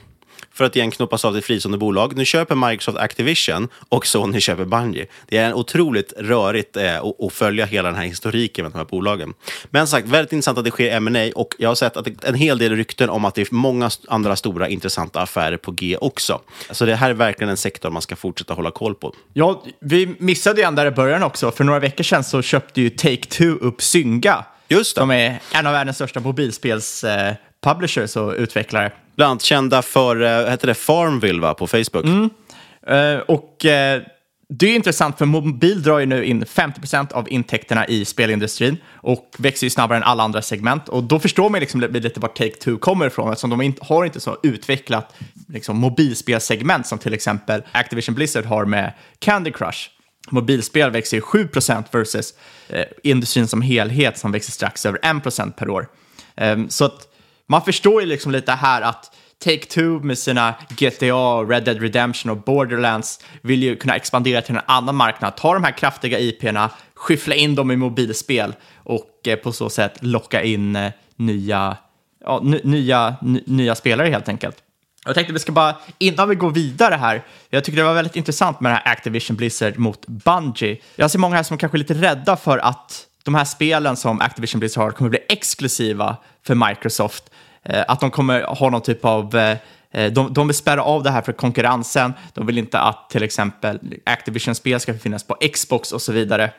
[0.53, 2.15] för att igen knoppas av till fristående bolag.
[2.15, 5.05] Nu köper Microsoft Activision och Sony köper Bungie.
[5.27, 8.85] Det är en otroligt rörigt eh, att följa hela den här historiken med de här
[8.85, 9.33] bolagen.
[9.69, 12.35] Men som sagt, väldigt intressant att det sker M&A och jag har sett att en
[12.35, 16.41] hel del rykten om att det är många andra stora intressanta affärer på G också.
[16.71, 19.15] Så det här är verkligen en sektor man ska fortsätta hålla koll på.
[19.33, 21.51] Ja, vi missade ju där i början också.
[21.51, 24.45] För några veckor sedan så köpte ju Take-Two upp Synga.
[24.67, 25.01] Just det.
[25.01, 27.33] De är en av världens största mobilspels eh,
[27.63, 28.91] publishers och utvecklare.
[29.15, 32.05] Bland annat kända för, eh, heter det Farmville va, på Facebook?
[32.05, 32.29] Mm.
[32.87, 34.01] Eh, och eh,
[34.53, 39.35] det är intressant för mobil drar ju nu in 50% av intäkterna i spelindustrin och
[39.37, 40.89] växer ju snabbare än alla andra segment.
[40.89, 44.19] Och då förstår man liksom lite var Take-Two kommer ifrån eftersom de inte, har inte
[44.19, 45.15] så utvecklat
[45.47, 49.89] liksom, mobilspelsegment som till exempel Activision Blizzard har med Candy Crush.
[50.29, 52.33] Mobilspel växer ju 7% versus
[52.69, 55.87] eh, industrin som helhet som växer strax över 1% per år.
[56.35, 57.07] Um, så att
[57.51, 62.37] man förstår ju liksom lite här att Take-Two med sina GTA, Red Dead Redemption och
[62.37, 67.35] Borderlands vill ju kunna expandera till en annan marknad, ta de här kraftiga IP-erna, skyffla
[67.35, 71.77] in dem i mobilspel och eh, på så sätt locka in eh, nya,
[72.25, 74.57] ja, nya, nya spelare helt enkelt.
[75.05, 78.15] Jag tänkte vi ska bara, innan vi går vidare här, jag tycker det var väldigt
[78.15, 80.77] intressant med det här Activision Blizzard mot Bungie.
[80.95, 84.21] Jag ser många här som kanske är lite rädda för att de här spelen som
[84.21, 87.30] Activision Blizzard har kommer bli exklusiva för Microsoft.
[87.65, 89.57] Eh, att de kommer ha någon typ av eh,
[89.91, 92.13] eh, de, de vill spärra av det här för konkurrensen.
[92.33, 96.51] De vill inte att till exempel Activision-spel ska finnas på Xbox och så vidare.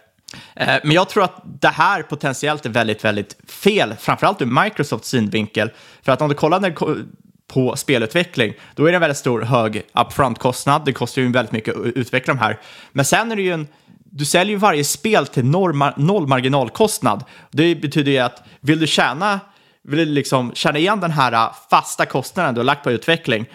[0.54, 5.70] Men jag tror att det här potentiellt är väldigt, väldigt fel, framförallt ur Microsofts synvinkel.
[6.02, 6.74] För att om du kollar
[7.48, 10.82] på spelutveckling, då är det en väldigt stor hög upfront-kostnad.
[10.84, 12.58] Det kostar ju väldigt mycket att utveckla de här.
[12.92, 13.66] Men sen är det ju en
[14.14, 17.24] du säljer ju varje spel till noll marginalkostnad.
[17.50, 19.40] Det betyder ju att vill du tjäna,
[19.82, 23.46] vill du liksom tjäna igen den här äh, fasta kostnaden du har lagt på utveckling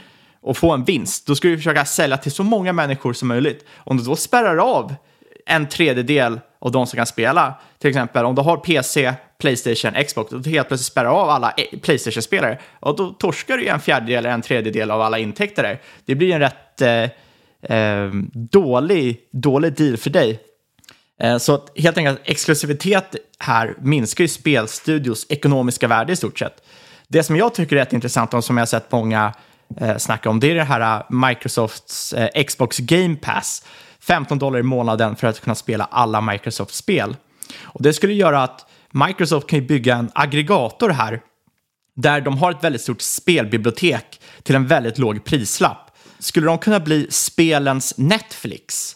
[0.41, 3.65] och få en vinst, då ska du försöka sälja till så många människor som möjligt.
[3.77, 4.95] Om du då spärrar av
[5.45, 10.33] en tredjedel av de som kan spela, till exempel om du har PC, Playstation, Xbox,
[10.33, 14.17] och du helt plötsligt spärrar av alla eh, Playstation-spelare, och då torskar du en fjärdedel
[14.17, 15.81] eller en tredjedel av alla intäkter där.
[16.05, 20.39] Det blir en rätt eh, eh, dålig, dålig deal för dig.
[21.19, 26.63] Eh, så helt enkelt exklusivitet här minskar ju spelstudios ekonomiska värde i stort sett.
[27.08, 29.34] Det som jag tycker är rätt intressant och som jag har sett många
[29.82, 32.15] eh, snacka om, det är det här eh, Microsofts
[32.47, 33.63] Xbox Game Pass.
[33.99, 37.15] 15 dollar i månaden för att kunna spela alla Microsoft-spel.
[37.63, 41.21] Och det skulle göra att Microsoft kan bygga en aggregator här
[41.95, 45.91] där de har ett väldigt stort spelbibliotek till en väldigt låg prislapp.
[46.19, 48.95] skulle de kunna bli spelens Netflix?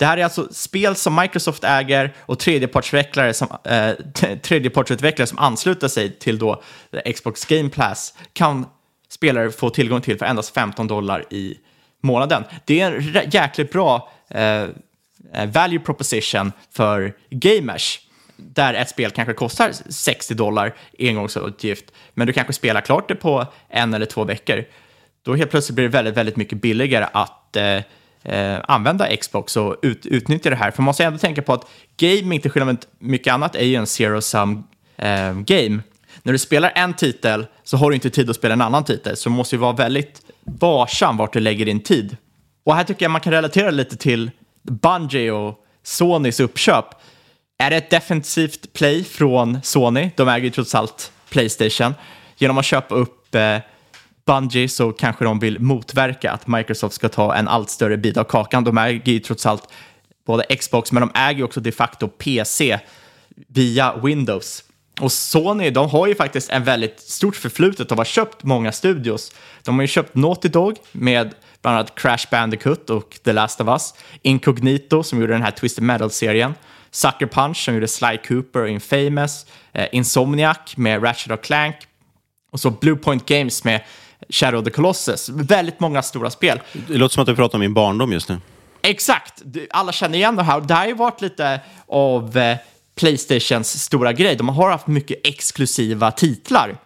[0.00, 3.92] Det här är alltså spel som Microsoft äger och tredjepartsutvecklare som, eh,
[4.42, 6.62] tredjepartsutvecklare som ansluter sig till då
[7.14, 8.66] Xbox Game Pass kan
[9.08, 11.58] spelare få tillgång till för endast 15 dollar i
[12.02, 12.44] månaden.
[12.64, 14.62] Det är en jäkligt bra eh,
[15.32, 18.00] eh, value proposition för gamers
[18.36, 21.84] där ett spel kanske kostar 60 dollar engångsutgift,
[22.14, 24.64] men du kanske spelar klart det på en eller två veckor.
[25.22, 27.80] Då helt plötsligt blir det väldigt, väldigt mycket billigare att eh,
[28.24, 30.70] eh, använda Xbox och ut, utnyttja det här.
[30.70, 33.74] För man måste ändå tänka på att gaming, till skillnad mot mycket annat, är ju
[33.74, 34.64] en zero-sum
[34.96, 35.82] eh, game.
[36.22, 39.16] När du spelar en titel så har du inte tid att spela en annan titel,
[39.16, 42.16] så du måste ju vara väldigt varsam vart du lägger din tid.
[42.64, 44.30] Och här tycker jag man kan relatera lite till
[44.62, 46.84] Bungie och Sonys uppköp.
[47.58, 50.10] Är det ett defensivt play från Sony?
[50.16, 51.94] De äger ju trots allt Playstation.
[52.36, 53.56] Genom att köpa upp eh,
[54.30, 58.24] Bungie så kanske de vill motverka att Microsoft ska ta en allt större bit av
[58.24, 58.64] kakan.
[58.64, 59.68] De äger ju trots allt
[60.26, 62.78] både Xbox, men de äger också de facto PC
[63.48, 64.64] via Windows.
[65.00, 67.88] Och Sony, de har ju faktiskt en väldigt stort förflutet.
[67.88, 69.32] De har köpt många studios.
[69.64, 73.68] De har ju köpt Naughty Dog med bland annat Crash Bandicoot och The Last of
[73.68, 73.94] Us.
[74.22, 76.54] Incognito som gjorde den här Twisted Metal-serien.
[76.90, 79.46] Sucker Punch som gjorde Sly Cooper och Infamous.
[79.72, 81.76] Eh, Insomniac med Ratchet och Clank.
[82.50, 83.80] Och så Bluepoint Games med
[84.30, 85.28] Shadow of the Colossus.
[85.28, 86.60] Väldigt många stora spel.
[86.88, 88.38] Det låter som att du pratar om min barndom just nu.
[88.82, 89.42] Exakt!
[89.70, 90.60] Alla känner igen det här.
[90.60, 92.56] Det här har ju varit lite av eh,
[92.94, 94.36] Playstations stora grej.
[94.36, 96.76] De har haft mycket exklusiva titlar.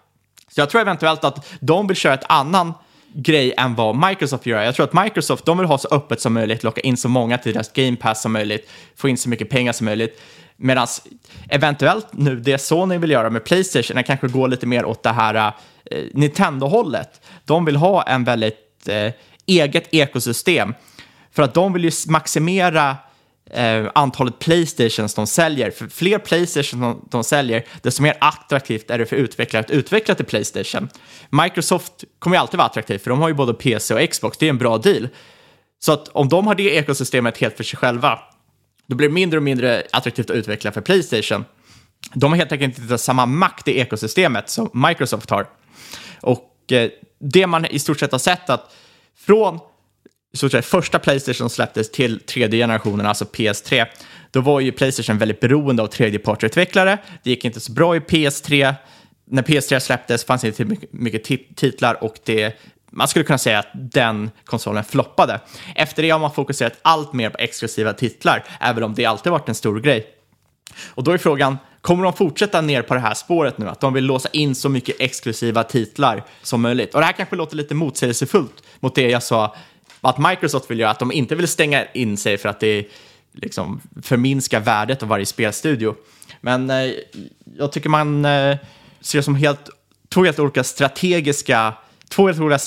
[0.55, 2.73] Så jag tror eventuellt att de vill köra ett annan
[3.15, 4.63] grej än vad Microsoft gör.
[4.63, 7.39] Jag tror att Microsoft de vill ha så öppet som möjligt, locka in så många
[7.39, 10.21] till deras Game Pass som möjligt, få in så mycket pengar som möjligt.
[10.57, 10.87] Medan
[11.49, 15.13] eventuellt nu det Sony vill göra med Playstation är kanske gå lite mer åt det
[15.13, 15.53] här
[15.91, 17.21] eh, Nintendo-hållet.
[17.45, 19.13] De vill ha en väldigt eh,
[19.47, 20.75] eget ekosystem
[21.33, 22.97] för att de vill ju maximera
[23.51, 25.71] eh, antalet Playstations de säljer.
[25.71, 30.15] För fler Playstation de, de säljer, desto mer attraktivt är det för utvecklare att utveckla
[30.15, 30.89] till Playstation.
[31.31, 34.39] Microsoft kommer ju alltid vara attraktivt, för de har ju både PC och Xbox.
[34.39, 35.09] Det är en bra deal.
[35.79, 38.19] Så att om de har det ekosystemet helt för sig själva,
[38.87, 41.45] då blir det mindre och mindre attraktivt att utveckla för Playstation.
[42.15, 45.47] De har helt enkelt inte samma makt i ekosystemet som Microsoft har.
[46.21, 48.75] Och eh, det man i stort sett har sett att
[49.17, 49.61] från
[50.35, 53.87] så att säga, första Playstation släpptes till tredje generationen, alltså PS3,
[54.31, 56.99] då var ju Playstation väldigt beroende av tredjepartsutvecklare.
[57.23, 58.75] Det gick inte så bra i PS3.
[59.27, 61.25] När PS3 släpptes fanns det inte mycket, mycket
[61.57, 62.59] titlar och det,
[62.97, 65.41] man skulle kunna säga att den konsolen floppade.
[65.75, 69.49] Efter det har man fokuserat allt mer på exklusiva titlar, även om det alltid varit
[69.49, 70.07] en stor grej.
[70.87, 73.69] Och då är frågan, kommer de fortsätta ner på det här spåret nu?
[73.69, 76.95] Att de vill låsa in så mycket exklusiva titlar som möjligt?
[76.95, 79.57] Och det här kanske låter lite motsägelsefullt mot det jag sa
[80.01, 82.87] att Microsoft vill göra, att de inte vill stänga in sig för att det
[83.33, 85.95] liksom förminskar värdet av varje spelstudio.
[86.41, 86.91] Men eh,
[87.59, 88.57] jag tycker man eh,
[89.01, 89.71] ser det som helt,
[90.09, 91.75] två helt olika strategiska
[92.09, 92.59] två helt olika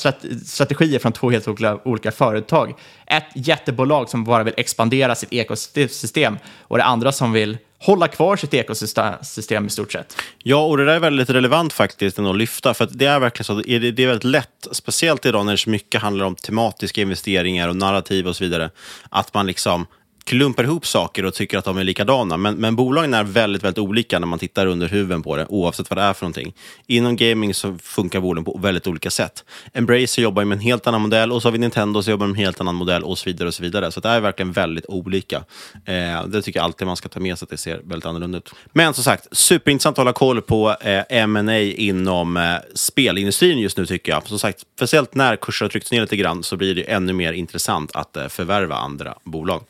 [0.45, 1.47] strategier från två helt
[1.83, 2.73] olika, företag.
[3.05, 8.35] Ett jättebolag som bara vill expandera sitt ekosystem och det andra som vill hålla kvar
[8.37, 10.15] sitt ekosystem i stort sett.
[10.43, 13.45] Ja, och det där är väldigt relevant faktiskt att lyfta, för att det är verkligen
[13.45, 17.01] så att det är väldigt lätt, speciellt idag när det så mycket handlar om tematiska
[17.01, 18.69] investeringar och narrativ och så vidare,
[19.09, 19.85] att man liksom
[20.27, 22.37] klumpar ihop saker och tycker att de är likadana.
[22.37, 25.89] Men, men bolagen är väldigt, väldigt olika när man tittar under huven på det, oavsett
[25.89, 26.53] vad det är för någonting.
[26.87, 29.43] Inom gaming så funkar bolagen på väldigt olika sätt.
[29.73, 32.33] Embracer jobbar med en helt annan modell och så har vi Nintendo som jobbar med
[32.33, 33.47] en helt annan modell och så vidare.
[33.47, 33.91] och Så vidare.
[33.91, 35.43] Så det är verkligen väldigt olika.
[35.85, 38.37] Eh, det tycker jag alltid man ska ta med sig, att det ser väldigt annorlunda
[38.37, 38.51] ut.
[38.73, 43.85] Men som sagt, superintressant att hålla koll på eh, M&A inom eh, spelindustrin just nu
[43.85, 44.27] tycker jag.
[44.27, 47.33] Som sagt, speciellt när kurser har tryckts ner lite grann så blir det ännu mer
[47.33, 49.63] intressant att eh, förvärva andra bolag.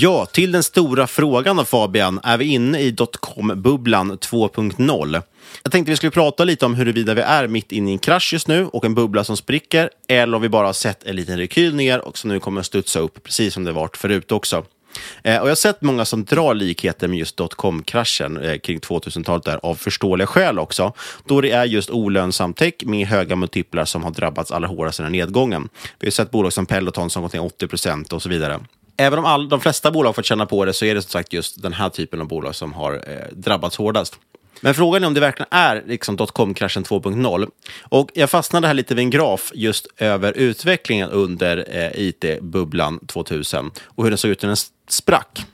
[0.00, 5.22] Ja, till den stora frågan då Fabian, är vi inne i dotcom-bubblan 2.0?
[5.62, 8.32] Jag tänkte vi skulle prata lite om huruvida vi är mitt inne i en krasch
[8.32, 11.38] just nu och en bubbla som spricker, eller om vi bara har sett en liten
[11.38, 14.64] rekyl ner och som nu kommer att studsa upp, precis som det varit förut också.
[15.22, 19.44] Eh, och jag har sett många som drar likheter med just dotcom-kraschen eh, kring 2000-talet
[19.44, 20.92] där, av förståeliga skäl också,
[21.24, 25.02] då det är just olönsam tech med höga multiplar som har drabbats allra hårdast i
[25.02, 25.68] den här nedgången.
[25.98, 28.60] Vi har sett bolag som Peloton som gått ner 80 procent och så vidare
[28.98, 31.32] även om all, de flesta bolag fått känna på det så är det som sagt
[31.32, 34.18] just den här typen av bolag som har eh, drabbats hårdast.
[34.60, 37.50] Men frågan är om det verkligen är liksom dotcom-kraschen 2.0.
[37.82, 43.70] Och jag fastnade här lite vid en graf just över utvecklingen under eh, it-bubblan 2000
[43.84, 44.56] och hur den såg ut när den
[44.88, 45.46] sprack.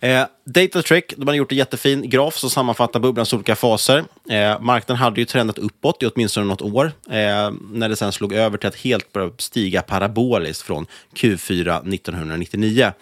[0.00, 4.04] Eh, Datatrick, de har gjort en jättefin graf som sammanfattar bubblans olika faser.
[4.30, 8.32] Eh, marknaden hade ju trendat uppåt i åtminstone något år, eh, när det sen slog
[8.32, 12.92] över till att helt börja stiga paraboliskt från Q4 1999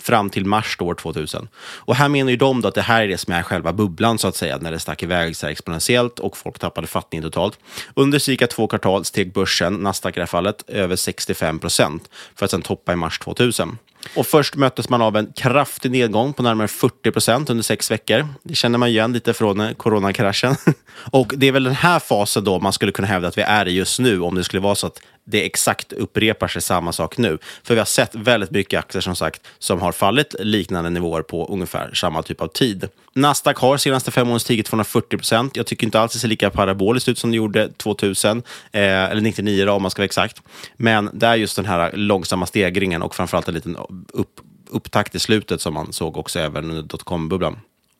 [0.00, 1.48] fram till mars år 2000.
[1.58, 4.18] Och här menar ju de då att det här är det som är själva bubblan,
[4.18, 7.58] så att säga, när det stack iväg så här exponentiellt och folk tappade fattningen totalt.
[7.94, 12.44] Under cirka två kvartal steg börsen, Nasdaq i det här fallet, över 65 procent för
[12.44, 13.78] att sen toppa i mars 2000.
[14.14, 18.28] Och först möttes man av en kraftig nedgång på närmare 40 procent under sex veckor.
[18.42, 20.56] Det känner man igen lite från eh, coronakraschen.
[21.10, 23.68] Och det är väl den här fasen då man skulle kunna hävda att vi är
[23.68, 27.18] i just nu, om det skulle vara så att det exakt upprepar sig samma sak
[27.18, 27.38] nu.
[27.62, 31.46] För vi har sett väldigt mycket aktier som sagt som har fallit liknande nivåer på
[31.46, 32.88] ungefär samma typ av tid.
[33.14, 35.56] Nasdaq har senaste fem åren stigit 240 procent.
[35.56, 39.20] Jag tycker inte alls det ser lika paraboliskt ut som det gjorde 2000, eh, eller
[39.20, 40.42] 99 då, om man ska vara exakt.
[40.76, 43.76] Men det är just den här långsamma stegringen och framförallt en liten
[44.12, 47.56] upp, upptakt i slutet som man såg också även under dotcom-bubblan.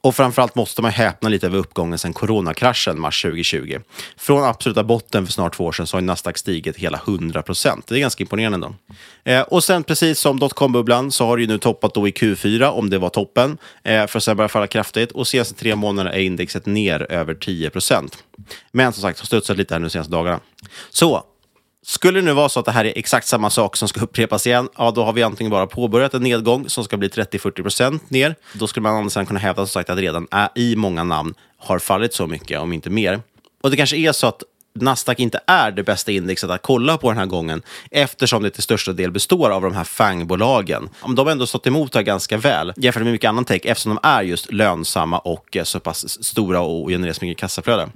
[0.06, 3.78] Och framförallt måste man häpna lite över uppgången sedan coronakraschen mars 2020.
[4.16, 7.86] Från absoluta botten för snart två år sedan så har Nasdaq stigit hela 100 procent.
[7.86, 8.74] Det är ganska imponerande ändå.
[9.24, 12.64] Eh, och sen precis som dotcom-bubblan så har det ju nu toppat då i Q4,
[12.64, 15.12] om det var toppen, eh, för att sen börja falla kraftigt.
[15.12, 18.16] Och senaste tre månaderna är indexet ner över 10 procent.
[18.72, 20.40] Men som sagt, har studsat lite här nu de senaste dagarna.
[20.90, 21.24] Så,
[21.86, 24.46] skulle det nu vara så att det här är exakt samma sak som ska upprepas
[24.46, 28.34] igen, ja då har vi antingen bara påbörjat en nedgång som ska bli 30-40% ner.
[28.52, 32.14] Då skulle man sedan kunna hävda som sagt att redan i många namn har fallit
[32.14, 33.20] så mycket, om inte mer.
[33.62, 34.42] Och det kanske är så att
[34.82, 38.62] Nasdaq inte är det bästa indexet att kolla på den här gången eftersom det till
[38.62, 40.88] största del består av de här FANG-bolagen.
[41.16, 44.08] De har ändå stått emot det ganska väl jämfört med mycket annan tech eftersom de
[44.08, 47.88] är just lönsamma och eh, så pass stora och genererar så mycket kassaflöde.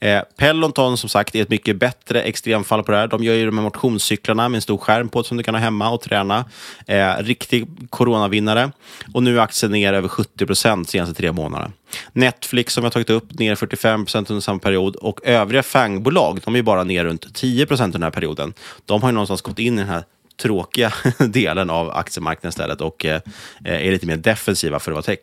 [0.00, 3.06] Eh, Peloton som sagt är ett mycket bättre extremfall på det här.
[3.06, 5.60] De gör ju de här motionscyklarna med en stor skärm på som du kan ha
[5.60, 6.44] hemma och träna.
[6.86, 8.72] Eh, riktig coronavinnare.
[9.14, 11.72] Och nu är aktien ner över 70 procent senaste tre månaderna.
[12.12, 14.96] Netflix som jag tagit upp, ner 45 procent under samma period.
[14.96, 18.54] Och övriga FANG-bolag, de är bara ner runt 10 procent under den här perioden.
[18.86, 20.04] De har ju någonstans gått in i den här
[20.42, 23.20] tråkiga delen av aktiemarknaden istället och eh,
[23.64, 25.18] är lite mer defensiva för att vara tech.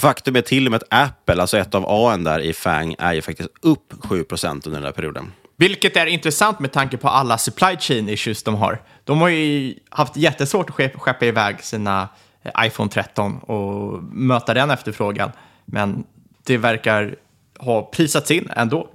[0.00, 3.12] Faktum är till och med att Apple, alltså ett av A där i FANG, är
[3.12, 5.32] ju faktiskt upp 7 procent under den här perioden.
[5.56, 8.82] Vilket är intressant med tanke på alla supply chain issues de har.
[9.04, 12.08] De har ju haft jättesvårt att skeppa iväg sina
[12.42, 15.30] eh, iPhone 13 och möta den efterfrågan.
[15.72, 16.04] Men
[16.44, 17.14] det verkar
[17.58, 18.88] ha prisats in ändå.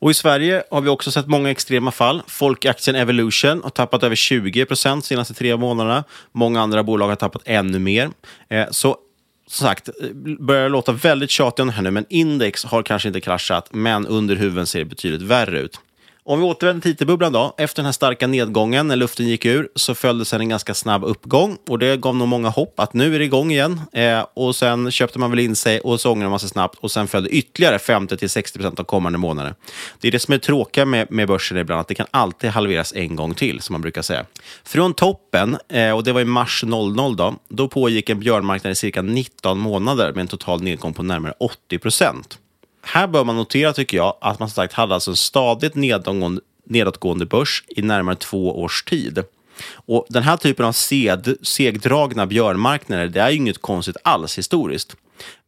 [0.00, 2.22] Och i Sverige har vi också sett många extrema fall.
[2.26, 6.04] Folkaktien Evolution har tappat över 20 procent de senaste tre månaderna.
[6.32, 8.10] Många andra bolag har tappat ännu mer.
[8.48, 8.96] Eh, så
[9.46, 9.88] som sagt,
[10.38, 14.06] börjar låta väldigt tjatig om det här nu, men index har kanske inte kraschat, men
[14.06, 15.80] under huven ser det betydligt värre ut.
[16.26, 17.54] Om vi återvänder till IT-bubblan då.
[17.58, 21.04] Efter den här starka nedgången när luften gick ur så följde sen en ganska snabb
[21.04, 23.80] uppgång och det gav nog många hopp att nu är det igång igen.
[23.92, 26.90] Eh, och sen köpte man väl in sig och så ångrade man sig snabbt och
[26.90, 29.54] sen följde ytterligare 50-60 procent av kommande månader.
[30.00, 32.92] Det är det som är tråkiga med, med börsen ibland, att det kan alltid halveras
[32.92, 34.24] en gång till, som man brukar säga.
[34.64, 38.74] Från toppen, eh, och det var i mars 00 då, då pågick en björnmarknad i
[38.74, 42.38] cirka 19 månader med en total nedgång på närmare 80 procent
[42.84, 46.40] här bör man notera, tycker jag, att man som sagt hade alltså en stadigt nedåtgående,
[46.66, 49.24] nedåtgående börs i närmare två års tid.
[49.74, 54.96] Och Den här typen av sed, segdragna björnmarknader, det är ju inget konstigt alls historiskt.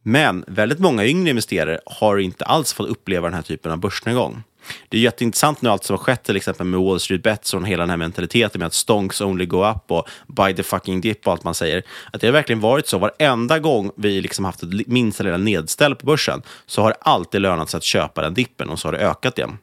[0.03, 4.43] Men väldigt många yngre investerare har inte alls fått uppleva den här typen av börsnedgång.
[4.89, 7.67] Det är jätteintressant nu allt som har skett till exempel med Wall Street Bets och
[7.67, 11.27] hela den här mentaliteten med att stonks only go up och buy the fucking dip
[11.27, 11.83] och allt man säger.
[12.13, 12.97] Att det har verkligen varit så.
[12.97, 17.41] Varenda gång vi liksom haft ett minsta lilla nedställ på börsen så har det alltid
[17.41, 19.57] lönat sig att köpa den dippen och så har det ökat igen.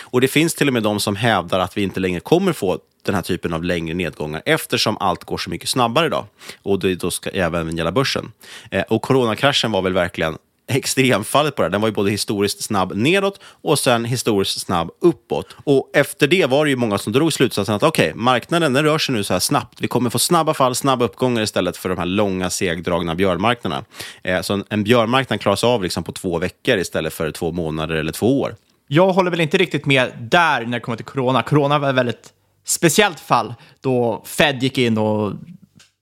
[0.00, 2.78] Och det finns till och med de som hävdar att vi inte längre kommer få
[3.02, 6.26] den här typen av längre nedgångar eftersom allt går så mycket snabbare idag.
[6.62, 8.32] Och det då ska även gälla börsen.
[8.70, 10.38] Eh, och coronakraschen var väl verkligen
[10.68, 11.66] extremfallet på det.
[11.66, 11.70] här.
[11.70, 15.56] Den var ju både historiskt snabb nedåt och sen historiskt snabb uppåt.
[15.64, 18.84] Och efter det var det ju många som drog slutsatsen att okej, okay, marknaden den
[18.84, 19.80] rör sig nu så här snabbt.
[19.80, 23.84] Vi kommer få snabba fall, snabba uppgångar istället för de här långa, segdragna björnmarknaderna.
[24.22, 27.94] Eh, så en, en björnmarknad klaras av liksom på två veckor istället för två månader
[27.94, 28.56] eller två år.
[28.88, 31.42] Jag håller väl inte riktigt med där när det kommer till corona.
[31.42, 32.32] Corona var ett väldigt
[32.64, 35.32] speciellt fall då Fed gick in och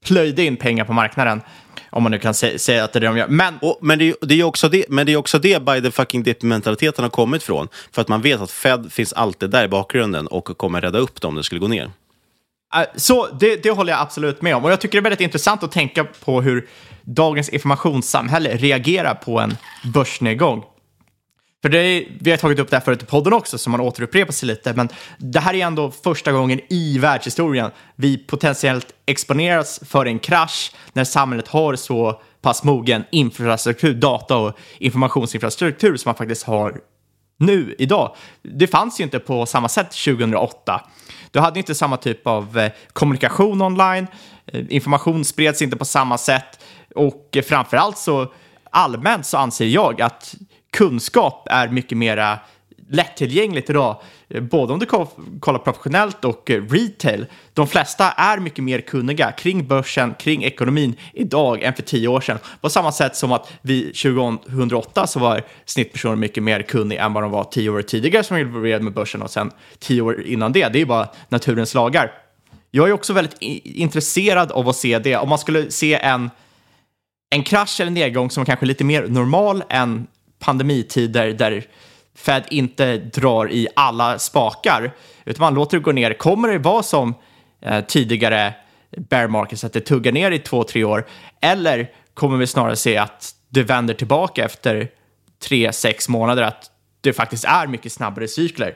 [0.05, 1.41] plöjde in pengar på marknaden.
[1.95, 3.29] Om man nu kan sä säga att det är det de gör.
[3.29, 5.83] Men, och, men, det, är, det är också det, men det är också det by
[5.83, 7.69] the fucking dip-mentaliteten har kommit från.
[7.93, 11.21] För att man vet att Fed finns alltid där i bakgrunden och kommer rädda upp
[11.21, 11.91] det om det skulle gå ner.
[12.75, 14.65] Äh, så det, det håller jag absolut med om.
[14.65, 16.69] Och jag tycker det är väldigt intressant att tänka på hur
[17.03, 20.65] dagens informationssamhälle reagerar på en börsnedgång.
[21.63, 23.81] För det är, vi har tagit upp det här förut i podden också, så man
[23.81, 24.89] återupprepar sig lite, men
[25.19, 31.05] det här är ändå första gången i världshistorien vi potentiellt exponeras för en krasch när
[31.05, 36.81] samhället har så pass mogen infrastruktur, data och informationsinfrastruktur som man faktiskt har
[37.39, 38.17] nu, idag.
[38.43, 40.81] Det fanns ju inte på samma sätt 2008.
[41.31, 44.07] Du hade inte samma typ av eh, kommunikation online,
[44.47, 46.61] eh, information spreds inte på samma sätt
[46.95, 48.33] och framförallt framför allt så
[48.71, 50.35] allmänt så anser jag att
[50.73, 52.39] kunskap är mycket mera
[52.93, 54.01] lättillgängligt idag,
[54.41, 54.87] både om du
[55.41, 57.27] kollar professionellt och eh, retail.
[57.53, 62.21] De flesta är mycket mer kunniga kring börsen, kring ekonomin idag än för tio år
[62.21, 62.39] sedan.
[62.61, 67.23] På samma sätt som att vi 2008 så var snittpersoner mycket mer kunniga än vad
[67.23, 70.69] de var tio år tidigare som involverade med börsen och sen tio år innan det.
[70.73, 72.13] Det är bara naturens lagar.
[72.71, 75.17] Jag är också väldigt intresserad av att se det.
[75.17, 76.31] Om man skulle se en,
[77.31, 80.07] en krasch eller nedgång som kanske är lite mer normal än
[80.43, 81.65] pandemitider där
[82.15, 84.93] Fed inte drar i alla spakar,
[85.25, 86.15] utan man låter det gå ner.
[86.15, 87.15] Kommer det vara som
[87.61, 88.55] eh, tidigare
[88.97, 91.07] bear markets, att det tuggar ner i två, tre år?
[91.41, 94.89] Eller kommer vi snarare se att det vänder tillbaka efter
[95.43, 96.71] tre, sex månader, att
[97.01, 98.75] det faktiskt är mycket snabbare cykler?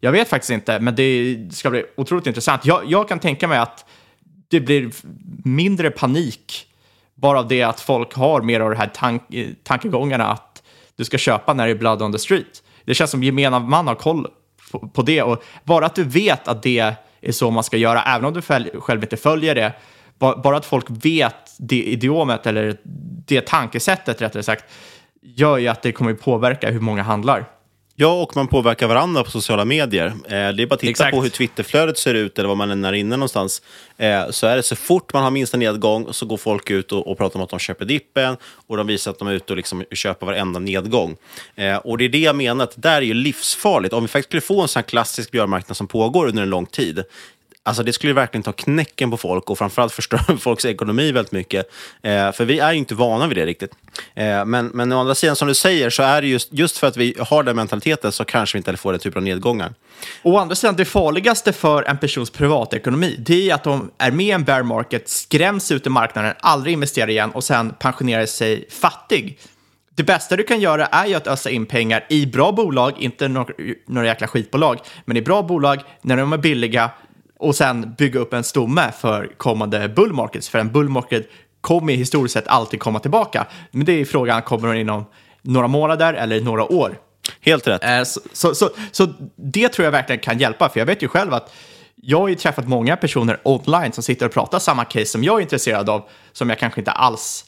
[0.00, 2.66] Jag vet faktiskt inte, men det ska bli otroligt intressant.
[2.66, 3.84] Jag, jag kan tänka mig att
[4.48, 4.90] det blir
[5.44, 6.66] mindre panik
[7.20, 10.47] bara av det att folk har mer av de här tank, eh, tankegångarna att
[10.98, 12.62] du ska köpa när det är blood on the street.
[12.84, 14.26] Det känns som gemene man har koll
[14.72, 18.02] på, på, det och bara att du vet att det är så man ska göra,
[18.02, 18.42] även om du
[18.80, 19.72] själv inte följer det,
[20.18, 22.76] bara att folk vet det idiomet eller
[23.26, 24.64] det tankesättet rättare sagt,
[25.22, 27.44] gör ju att det kommer påverka hur många handlar.
[28.00, 30.06] Ja, och man påverkar varandra på sociala medier.
[30.06, 31.14] Eh, det är bara att titta Exakt.
[31.14, 33.62] på hur Twitterflödet ser ut eller vad man är inne någonstans.
[33.96, 37.06] Eh, så är det så fort man har minsta nedgång så går folk ut och,
[37.06, 38.36] och pratar om att de köper dippen
[38.66, 41.16] och de visar att de är ute och liksom köper varenda nedgång.
[41.54, 43.94] Eh, och det är det jag menar, att det där är ju livsfarligt.
[43.94, 46.66] Om vi faktiskt skulle få en sån här klassisk björnmarknad som pågår under en lång
[46.66, 47.04] tid,
[47.62, 51.70] Alltså det skulle verkligen ta knäcken på folk och framförallt förstöra folks ekonomi väldigt mycket.
[52.02, 53.70] Eh, för vi är ju inte vana vid det riktigt.
[54.14, 56.86] Eh, men, men å andra sidan, som du säger, så är det just, just för
[56.86, 59.74] att vi har den mentaliteten så kanske vi inte får den typen av nedgångar.
[60.22, 64.26] Å andra sidan, det farligaste för en persons privatekonomi, det är att de är med
[64.26, 68.68] i en bear market, skräms ut i marknaden, aldrig investerar igen och sen pensionerar sig
[68.70, 69.38] fattig.
[69.98, 73.28] Det bästa du kan göra är ju att ösa in pengar i bra bolag, inte
[73.28, 73.54] några,
[73.86, 76.90] några jäkla skitbolag, men i bra bolag när de är billiga
[77.38, 80.48] och sen bygga upp en stomme för kommande bull markets.
[80.48, 81.28] För en bull market
[81.60, 83.46] kommer historiskt sett alltid komma tillbaka.
[83.70, 85.04] Men det är frågan, kommer den inom
[85.42, 86.98] några månader eller några år?
[87.40, 87.84] Helt rätt.
[87.84, 91.08] Eh, så, så, så, så, det tror jag verkligen kan hjälpa, för jag vet ju
[91.08, 91.52] själv att
[91.94, 95.38] jag har ju träffat många personer online som sitter och pratar samma case som jag
[95.38, 97.44] är intresserad av, som jag kanske inte alls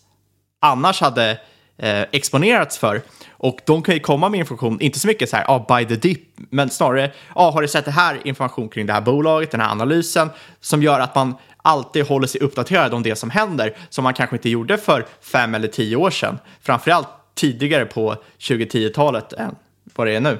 [0.60, 1.38] annars hade
[1.82, 3.02] eh, exponerats för.
[3.30, 5.96] Och de kan ju komma med information, inte så mycket så här, ah, by the
[6.08, 9.60] dip, men snarare, ah, har du sett det här information kring det här bolaget, den
[9.60, 14.04] här analysen, som gör att man alltid håller sig uppdaterad om det som händer, som
[14.04, 16.38] man kanske inte gjorde för fem eller tio år sedan.
[16.62, 19.54] Framförallt tidigare på 2010-talet än
[19.94, 20.38] vad det är nu.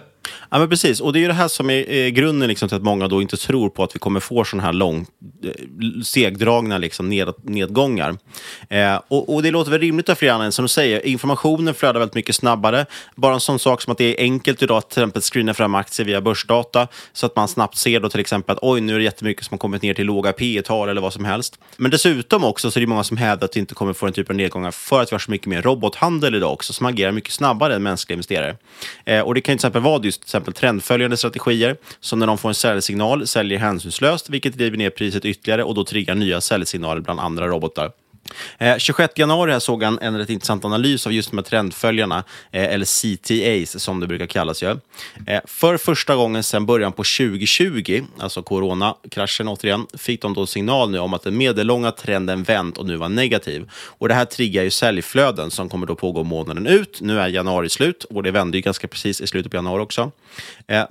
[0.51, 1.01] Ja, men precis.
[1.01, 3.23] Och det är ju det här som är, är grunden liksom till att många då
[3.23, 5.07] inte tror på att vi kommer få sådana här lång,
[5.45, 8.17] eh, segdragna liksom ned, nedgångar.
[8.69, 10.51] Eh, och, och, det låter väl rimligt av flera anledningar.
[10.51, 12.87] Som du säger, informationen flödar väldigt mycket snabbare.
[13.15, 15.75] Bara en sån sak som att det är enkelt idag att till exempel screena fram
[15.75, 18.99] aktier via börsdata så att man snabbt ser då till exempel att oj, nu är
[18.99, 21.59] det jättemycket som har kommit ner till låga P tal eller vad som helst.
[21.77, 24.13] Men dessutom också så är det många som hävdar att vi inte kommer få den
[24.13, 27.13] typen av nedgångar för att vi har så mycket mer robothandel idag också som agerar
[27.13, 28.57] mycket snabbare än mänskliga investerare.
[29.05, 32.39] Eh, och det kan till exempel vara just till exempel trendföljande strategier som när de
[32.39, 37.01] får en säljsignal säljer hänsynslöst, vilket driver ner priset ytterligare och då triggar nya säljsignaler
[37.01, 37.93] bland andra robotar.
[38.59, 42.25] Eh, 26 januari här såg han en rätt intressant analys av just de här trendföljarna,
[42.51, 44.63] eh, eller CTAs som det brukar kallas.
[44.63, 44.77] Eh,
[45.45, 50.99] för första gången sedan början på 2020, alltså coronakraschen återigen, fick de då signal nu
[50.99, 53.71] om att den medellånga trenden vänt och nu var negativ.
[53.73, 57.01] Och Det här triggar ju säljflöden som kommer då pågå månaden ut.
[57.01, 60.11] Nu är januari slut och det vände ju ganska precis i slutet på januari också.
[60.67, 60.85] Eh,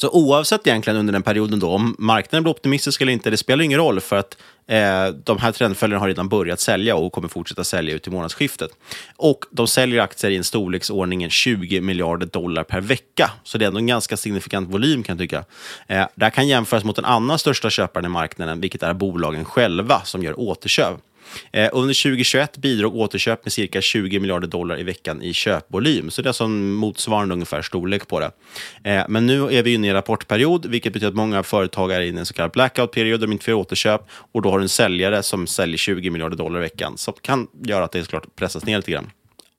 [0.00, 3.64] så oavsett egentligen under den perioden då, om marknaden blir optimistisk eller inte, det spelar
[3.64, 7.64] ingen roll för att eh, de här trendföljarna har redan börjat sälja och kommer fortsätta
[7.64, 8.70] sälja ut i månadsskiftet.
[9.16, 13.30] Och de säljer aktier i en storleksordningen 20 miljarder dollar per vecka.
[13.44, 15.44] Så det är ändå en ganska signifikant volym kan jag tycka.
[15.86, 19.44] Eh, det här kan jämföras mot den andra största köparen i marknaden, vilket är bolagen
[19.44, 21.00] själva som gör återköp.
[21.52, 26.10] Eh, under 2021 bidrog återköp med cirka 20 miljarder dollar i veckan i köpvolym.
[26.10, 28.30] Så det är som motsvarande ungefär storlek på det.
[28.84, 32.00] Eh, men nu är vi inne i en rapportperiod, vilket betyder att många företag är
[32.00, 34.00] inne i en så kallad blackout period, de inte får återköp.
[34.32, 36.98] Och då har du en säljare som säljer 20 miljarder dollar i veckan.
[36.98, 39.10] som kan göra att det såklart pressas ner lite grann.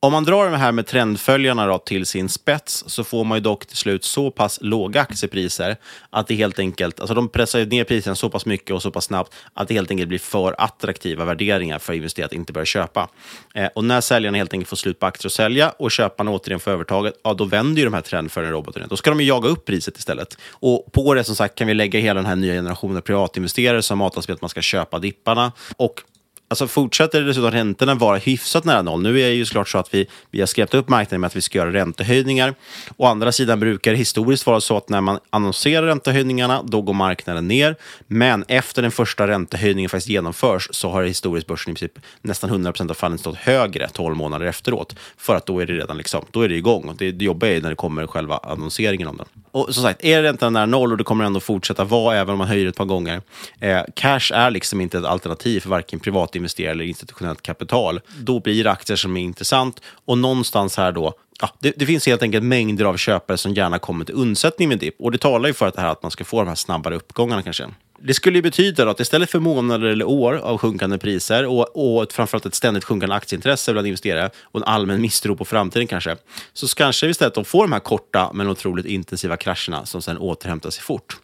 [0.02, 3.42] Om man drar det här med trendföljarna då till sin spets så får man ju
[3.42, 5.78] dock till slut så pass låga aktiepriser
[6.10, 8.92] att det helt enkelt, alltså de pressar ju ner priserna så pass mycket och så
[8.92, 12.66] pass snabbt att det helt enkelt blir för attraktiva värderingar för investerare att inte börja
[12.66, 13.10] köpa.
[13.56, 16.60] Eh, och när säljarna helt enkelt får slut på aktier att sälja och köparna återigen
[16.60, 18.88] får övertaget, ja då vänder ju de här trendföljarna robotarna.
[18.88, 20.38] Då ska de ju jaga upp priset istället.
[20.52, 23.98] Och på det som sagt kan vi lägga hela den här nya generationen privatinvesterare som
[23.98, 25.52] matas med att man ska köpa dipparna.
[25.78, 26.04] Och
[26.52, 29.02] Alltså fortsätter dessutom räntorna vara hyfsat nära noll.
[29.02, 31.36] Nu är det ju såklart så att vi, vi har skräpt upp marknaden med att
[31.36, 32.54] vi ska göra räntehöjningar.
[32.98, 36.94] Å andra sidan brukar det historiskt vara så att när man annonserar räntehöjningarna, då går
[36.94, 37.76] marknaden ner.
[38.08, 42.90] Men efter den första räntehöjningen faktiskt genomförs så har historiskt börsen i princip nästan 100%
[42.90, 44.96] av fallen stått högre 12 månader efteråt.
[45.18, 46.96] För att då är det redan liksom, då är det igång.
[46.98, 49.28] Det, det jobbiga är när det kommer själva annonseringen om den.
[49.52, 52.38] Och som sagt, är räntan nära noll och det kommer ändå fortsätta vara även om
[52.38, 53.22] man höjer ett par gånger.
[53.60, 58.00] Eh, cash är liksom inte ett alternativ för varken privat investerare eller institutionellt kapital.
[58.20, 62.08] Då blir det aktier som är intressant och någonstans här då Ja, det, det, finns
[62.08, 64.96] helt enkelt mängder av köpare som gärna kommer till undsättning med dipp.
[65.00, 66.96] Och det talar ju för att, det här, att man ska få de här snabbare
[66.96, 67.68] uppgångarna kanske.
[68.00, 72.12] Det skulle ju betyda att istället för månader eller år av sjunkande priser och, och
[72.12, 76.16] framförallt ett ständigt sjunkande aktieintresse bland investerare och en allmän misstro på framtiden kanske,
[76.54, 80.70] så kanske vi istället får de här korta men otroligt intensiva krascherna som sen återhämtar
[80.70, 81.18] sig fort.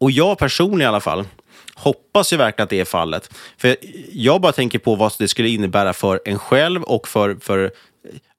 [0.00, 1.24] Och jag personligen i alla fall,
[1.76, 3.30] hoppas ju verkligen att det är fallet.
[3.56, 3.76] För
[4.12, 7.70] jag bara tänker på vad det skulle innebära för en själv och för, för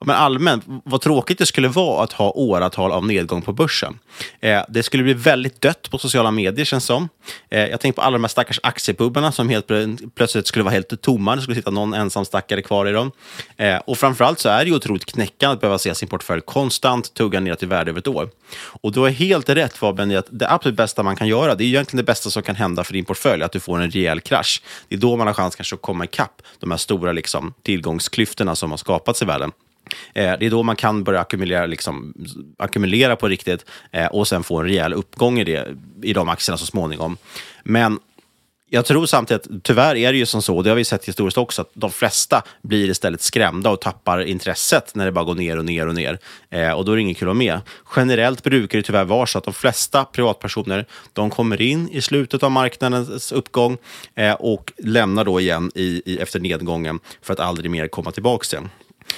[0.05, 3.99] men allmänt, vad tråkigt det skulle vara att ha åratal av nedgång på börsen.
[4.39, 7.09] Eh, det skulle bli väldigt dött på sociala medier känns som.
[7.49, 9.67] Eh, jag tänker på alla de här stackars aktiepubbarna som helt
[10.15, 11.35] plötsligt skulle vara helt tomma.
[11.35, 13.11] Det skulle sitta någon ensam stackare kvar i dem.
[13.57, 17.13] Eh, och framförallt så är det ju otroligt knäckande att behöva se sin portfölj konstant
[17.13, 18.29] tugga ner till värde över ett år.
[18.81, 21.63] Och du har helt rätt Fabian i att det absolut bästa man kan göra, det
[21.63, 24.19] är egentligen det bästa som kan hända för din portfölj, att du får en rejäl
[24.19, 24.61] krasch.
[24.87, 28.55] Det är då man har chans kanske att komma ikapp de här stora liksom, tillgångsklyftorna
[28.55, 29.51] som har skapats i världen.
[30.13, 32.13] Eh, det är då man kan börja ackumulera, liksom,
[32.57, 35.67] ackumulera på riktigt eh, och sen få en rejäl uppgång i, det,
[36.03, 37.17] i de aktierna så småningom.
[37.63, 37.99] Men
[38.69, 41.37] jag tror samtidigt att tyvärr är det ju som så, det har vi sett historiskt
[41.37, 45.57] också, att de flesta blir istället skrämda och tappar intresset när det bara går ner
[45.57, 46.19] och ner och ner.
[46.49, 47.61] Eh, och då är det inget kul att vara med.
[47.95, 52.43] Generellt brukar det tyvärr vara så att de flesta privatpersoner, de kommer in i slutet
[52.43, 53.77] av marknadens uppgång
[54.15, 58.57] eh, och lämnar då igen i, i, efter nedgången för att aldrig mer komma tillbaka
[58.57, 58.69] igen.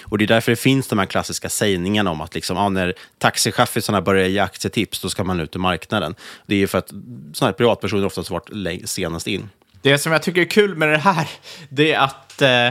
[0.03, 2.93] Och det är därför det finns de här klassiska sägningarna om att liksom, ja, när
[3.17, 6.15] taxichaffisarna börjar ge aktietips, då ska man ut ur marknaden.
[6.45, 6.87] Det är ju för att
[7.33, 9.49] sådana här privatpersoner oftast varit senast in.
[9.81, 11.27] Det som jag tycker är kul med det här,
[11.69, 12.69] det är att eh,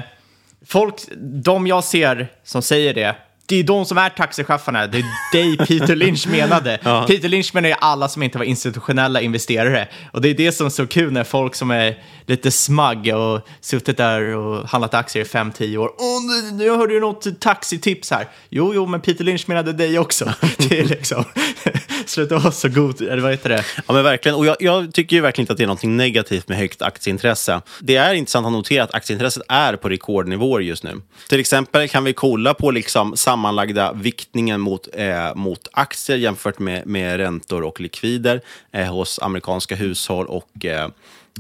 [0.66, 3.16] folk, de jag ser som säger det,
[3.49, 4.86] det är de som är taxichaufförerna.
[4.86, 6.78] Det är dig Peter Lynch menade.
[6.82, 7.05] ja.
[7.09, 9.88] Peter Lynch menar ju alla som inte var institutionella investerare.
[10.12, 13.49] Och det är det som är så kul när folk som är lite smug och
[13.61, 15.90] suttit där och handlat aktier i 5-10 år.
[15.99, 18.28] Åh, nu hörde du något taxitips här.
[18.51, 20.32] Jo, jo, men Peter Lynch menade dig också.
[20.68, 21.24] det är liksom,
[22.07, 23.64] sluta vara så god, eller vad heter det?
[23.86, 24.38] Ja, men verkligen.
[24.38, 27.61] Och jag, jag, tycker ju verkligen inte att det är något negativt med högt aktieintresse.
[27.80, 31.01] Det är intressant att notera att aktieintresset är på rekordnivåer just nu.
[31.28, 36.86] Till exempel kan vi kolla på liksom sammanlagda viktningen mot, eh, mot aktier jämfört med,
[36.86, 38.41] med räntor och likvider
[38.72, 40.91] eh, hos amerikanska hushåll och eh,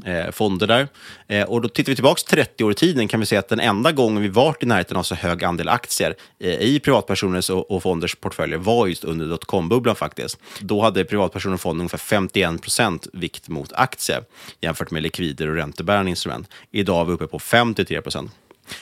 [0.04, 0.88] eh fonder där.
[1.28, 3.60] Eh, och då tittar vi tillbaka 30 år i tiden kan vi se att den
[3.60, 7.70] enda gången vi varit i närheten av så hög andel aktier eh, i privatpersoners och,
[7.70, 10.38] och, fonders portföljer var just under dotcom-bubblan faktiskt.
[10.60, 14.24] Då hade privatpersoner och fonder ungefär 51 procent vikt mot aktier
[14.60, 16.48] jämfört med likvider och räntebärande instrument.
[16.70, 18.30] Idag är vi uppe på 53 procent.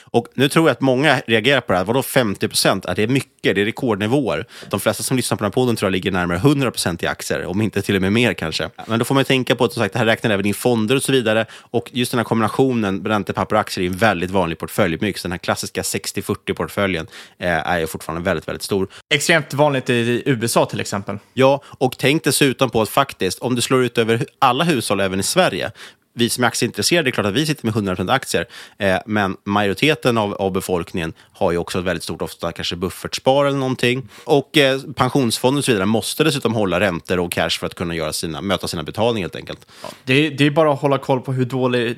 [0.03, 1.85] Och nu tror jag att många reagerar på det här.
[1.85, 2.85] Vadå 50 procent?
[2.85, 3.55] Är det mycket?
[3.55, 4.45] Det är rekordnivåer.
[4.69, 7.07] De flesta som lyssnar på den här podden tror jag ligger närmare 100 procent i
[7.07, 8.69] aktier, om inte till och med mer kanske.
[8.87, 10.95] Men då får man tänka på att som sagt, det här räknar även in fonder
[10.95, 11.45] och så vidare.
[11.51, 15.21] Och just den här kombinationen räntepapper och aktier är en väldigt vanlig portföljmix.
[15.21, 17.07] Den här klassiska 60-40-portföljen
[17.37, 18.87] eh, är ju fortfarande väldigt, väldigt stor.
[19.13, 21.19] Extremt vanligt i USA till exempel.
[21.33, 25.19] Ja, och tänk dessutom på att faktiskt, om du slår ut över alla hushåll även
[25.19, 25.71] i Sverige,
[26.17, 28.45] vi som är aktieintresserade, det är klart att vi sitter med 100% aktier,
[28.77, 33.45] eh, men majoriteten av, av befolkningen har ju också ett väldigt stort, ofta kanske buffertspar
[33.45, 34.09] eller någonting.
[34.23, 37.95] Och eh, pensionsfonder och så vidare måste dessutom hålla räntor och cash för att kunna
[37.95, 39.67] göra sina, möta sina betalningar helt enkelt.
[39.83, 41.97] Ja, det, det är bara att hålla koll på hur dålig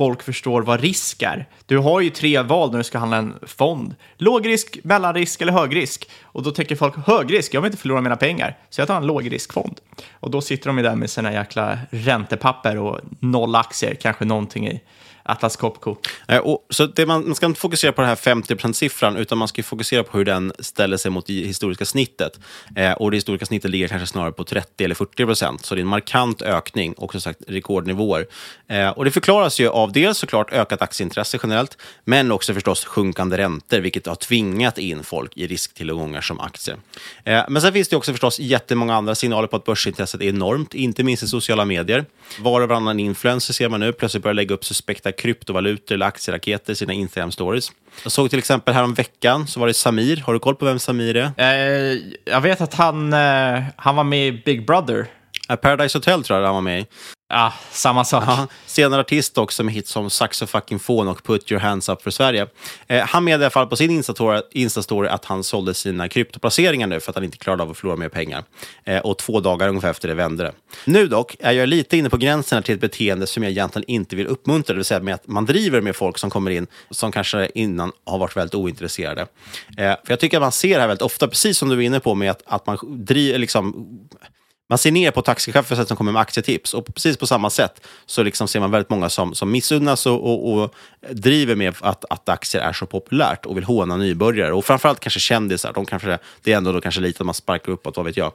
[0.00, 1.46] folk förstår vad risk är.
[1.66, 3.94] Du har ju tre val när du ska handla en fond.
[4.16, 6.10] Låg risk, mellanrisk eller hög risk.
[6.22, 8.58] Och då tänker folk hög risk, jag vill inte förlora mina pengar.
[8.70, 9.80] Så jag tar en lågriskfond.
[10.12, 14.68] Och då sitter de ju där med sina jäkla räntepapper och noll aktier, kanske någonting
[14.68, 14.80] i
[15.22, 15.96] Atlas Copco.
[16.28, 19.48] Eh, och, så det man, man ska inte fokusera på den här 50%-siffran, utan man
[19.48, 22.40] ska fokusera på hur den ställer sig mot det historiska snittet.
[22.76, 25.64] Eh, och det historiska snittet ligger kanske snarare på 30 eller 40 procent.
[25.64, 28.26] så det är en markant ökning och som sagt rekordnivåer.
[28.68, 33.36] Eh, och det förklaras ju av dels såklart ökat aktieintresse generellt, men också förstås sjunkande
[33.36, 36.76] räntor, vilket har tvingat in folk i risktillgångar som aktier.
[37.24, 40.74] Eh, men sen finns det också förstås jättemånga andra signaler på att börsintresset är enormt,
[40.74, 42.04] inte minst i sociala medier.
[42.40, 46.72] Var och varannan influencer ser man nu plötsligt börjar lägga upp suspekta kryptovalutor eller aktieraketer
[46.72, 47.72] i sina Instagram-stories.
[48.02, 50.16] Jag såg till exempel härom veckan så var det Samir.
[50.16, 51.32] Har du koll på vem Samir är?
[51.36, 55.06] Eh, jag vet att han, eh, han var med i Big Brother.
[55.62, 56.86] Paradise Hotel tror jag han var med i.
[57.32, 58.24] Ja, samma sak.
[58.26, 62.02] Ja, senare artist också med hits som Saxo fucking Fån och Put your hands up
[62.02, 62.46] för Sverige.
[62.86, 66.86] Eh, han meddelade i alla fall på sin Instastory, Instastory att han sålde sina kryptoplaceringar
[66.86, 68.44] nu för att han inte klarade av att förlora mer pengar.
[68.84, 70.52] Eh, och två dagar ungefär efter det vände det.
[70.84, 74.16] Nu dock är jag lite inne på gränsen till ett beteende som jag egentligen inte
[74.16, 77.12] vill uppmuntra, det vill säga med att man driver med folk som kommer in som
[77.12, 79.20] kanske innan har varit väldigt ointresserade.
[79.20, 79.26] Eh,
[79.76, 82.00] för jag tycker att man ser det här väldigt ofta, precis som du är inne
[82.00, 83.88] på med att, att man driver liksom
[84.70, 88.22] man ser ner på taxichaufförer som kommer med aktietips och precis på samma sätt så
[88.22, 90.74] liksom ser man väldigt många som, som missunnas och, och, och
[91.10, 95.20] driver med att, att aktier är så populärt och vill håna nybörjare och framförallt kanske
[95.20, 95.72] kändisar.
[95.72, 98.32] De kanske, det är ändå då kanske lite att man sparkar uppåt, vad vet jag.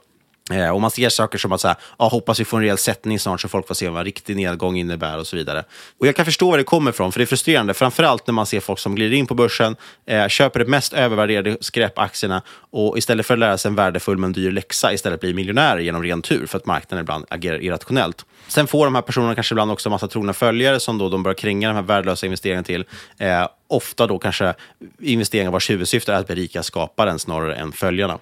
[0.50, 2.78] Eh, och man ser saker som att så här, ah, hoppas vi får en rejäl
[2.78, 5.64] sättning snart så folk får se vad en riktig nedgång innebär och så vidare.
[6.00, 8.46] Och jag kan förstå var det kommer ifrån, för det är frustrerande, framförallt när man
[8.46, 9.76] ser folk som glider in på börsen,
[10.06, 14.32] eh, köper de mest övervärderade skräpaktierna och istället för att lära sig en värdefull men
[14.32, 18.24] dyr läxa istället blir miljonärer genom ren tur för att marknaden ibland agerar irrationellt.
[18.48, 21.22] Sen får de här personerna kanske ibland också en massa trogna följare som då de
[21.22, 22.84] börjar kränga de här värdelösa investeringarna till.
[23.18, 24.54] Eh, ofta då kanske
[25.00, 28.18] investeringar vars huvudsyfte är att berika skaparen snarare än följarna.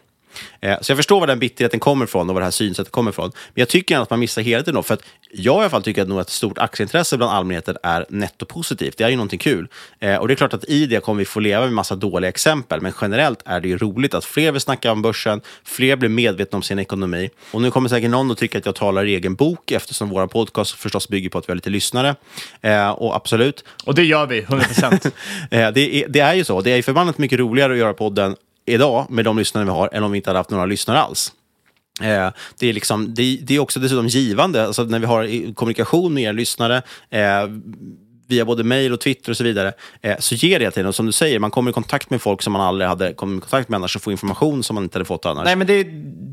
[0.60, 3.10] Eh, Så jag förstår var den bitterheten kommer ifrån och var det här synsättet kommer
[3.10, 3.30] ifrån.
[3.34, 4.82] Men jag tycker att man missar helheten då.
[4.82, 5.02] För att
[5.36, 8.98] jag i alla fall tycker att nog ett stort aktieintresse bland allmänheten är nettopositivt.
[8.98, 9.68] Det är ju någonting kul.
[10.00, 12.28] Eh, Och det är klart att i det kommer vi få leva med massa dåliga
[12.28, 12.80] exempel.
[12.80, 16.56] Men generellt är det ju roligt att fler vill snacka om börsen, fler blir medvetna
[16.56, 17.30] om sin ekonomi.
[17.50, 20.26] Och nu kommer säkert någon att tycka att jag talar i egen bok eftersom vår
[20.26, 22.14] podcast förstås bygger på att vi har lite lyssnare.
[22.60, 23.64] Eh, Och absolut.
[23.84, 25.06] Och det gör vi, 100 procent.
[25.50, 25.58] Det,
[26.02, 26.60] är, det är ju så.
[26.60, 30.02] Det är förbannat mycket roligare att göra podden idag med de lyssnare vi har än
[30.02, 31.32] om vi inte hade haft några lyssnare alls.
[32.00, 36.14] Eh, det, är liksom, det, det är också dessutom givande, alltså när vi har kommunikation
[36.14, 37.48] med er lyssnare, eh,
[38.26, 40.88] via både mail och Twitter och så vidare, eh, så ger det hela tiden.
[40.88, 43.38] Och som du säger, man kommer i kontakt med folk som man aldrig hade kommit
[43.38, 45.44] i kontakt med annars och får information som man inte hade fått annars.
[45.44, 45.86] Nej, men det,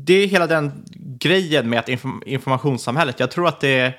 [0.04, 0.84] det är hela den
[1.18, 3.20] grejen med att inform informationssamhället.
[3.20, 3.98] Jag tror att det är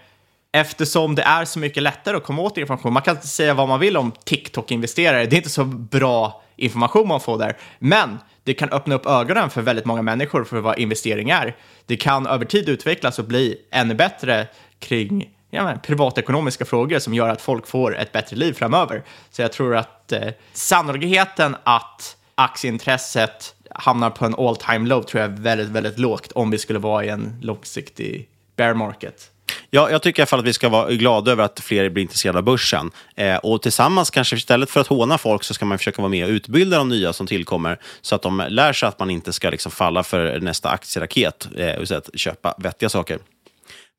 [0.51, 2.93] eftersom det är så mycket lättare att komma åt information.
[2.93, 5.25] Man kan säga vad man vill om TikTok-investerare.
[5.25, 9.49] Det är inte så bra information man får där, men det kan öppna upp ögonen
[9.49, 11.56] för väldigt många människor för vad investering är.
[11.86, 14.47] Det kan över tid utvecklas och bli ännu bättre
[14.80, 19.04] kring ja, men, privatekonomiska frågor som gör att folk får ett bättre liv framöver.
[19.32, 25.22] Så jag tror att eh, sannolikheten att aktieintresset hamnar på en all time low tror
[25.22, 29.32] jag är väldigt, väldigt lågt om vi skulle vara i en långsiktig bear market.
[29.76, 32.01] Ja, jag tycker i alla fall att vi ska vara glada över att fler blir
[32.01, 32.91] intresserade av börsen.
[33.15, 36.26] Eh, och tillsammans, kanske istället för att håna folk, så ska man försöka vara med
[36.26, 39.49] och utbilda de nya som tillkommer, så att de lär sig att man inte ska
[39.49, 43.19] liksom falla för nästa aktieraket, eh, och att köpa vettiga saker.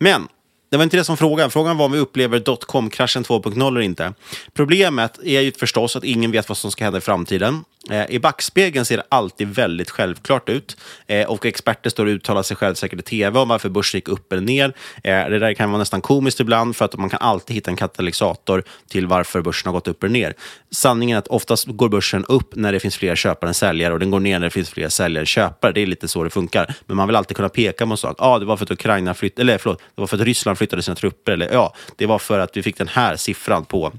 [0.00, 0.28] Men
[0.70, 1.50] det var inte det som frågan.
[1.50, 4.12] Frågan var om vi upplever dotcom-kraschen 2.0 eller inte.
[4.52, 7.64] Problemet är ju förstås att ingen vet vad som ska hända i framtiden.
[7.90, 10.76] Eh, I backspegeln ser det alltid väldigt självklart ut.
[11.06, 14.32] Eh, och experter står och uttalar sig självsäkert i tv om varför börsen gick upp
[14.32, 14.72] eller ner.
[15.04, 17.76] Eh, det där kan vara nästan komiskt ibland för att man kan alltid hitta en
[17.76, 20.34] katalysator till varför börsen har gått upp eller ner.
[20.70, 23.98] Sanningen är att oftast går börsen upp när det finns fler köpare än säljare och
[23.98, 25.72] den går ner när det finns fler säljare än köpare.
[25.72, 26.74] Det är lite så det funkar.
[26.86, 28.16] Men man vill alltid kunna peka på en sak.
[28.18, 30.58] Ja, ah, det var för att Ukraina flytt, eller förlåt, det var för att Ryssland
[30.58, 31.32] flyttade sina trupper.
[31.32, 33.92] Eller ja, det var för att vi fick den här siffran på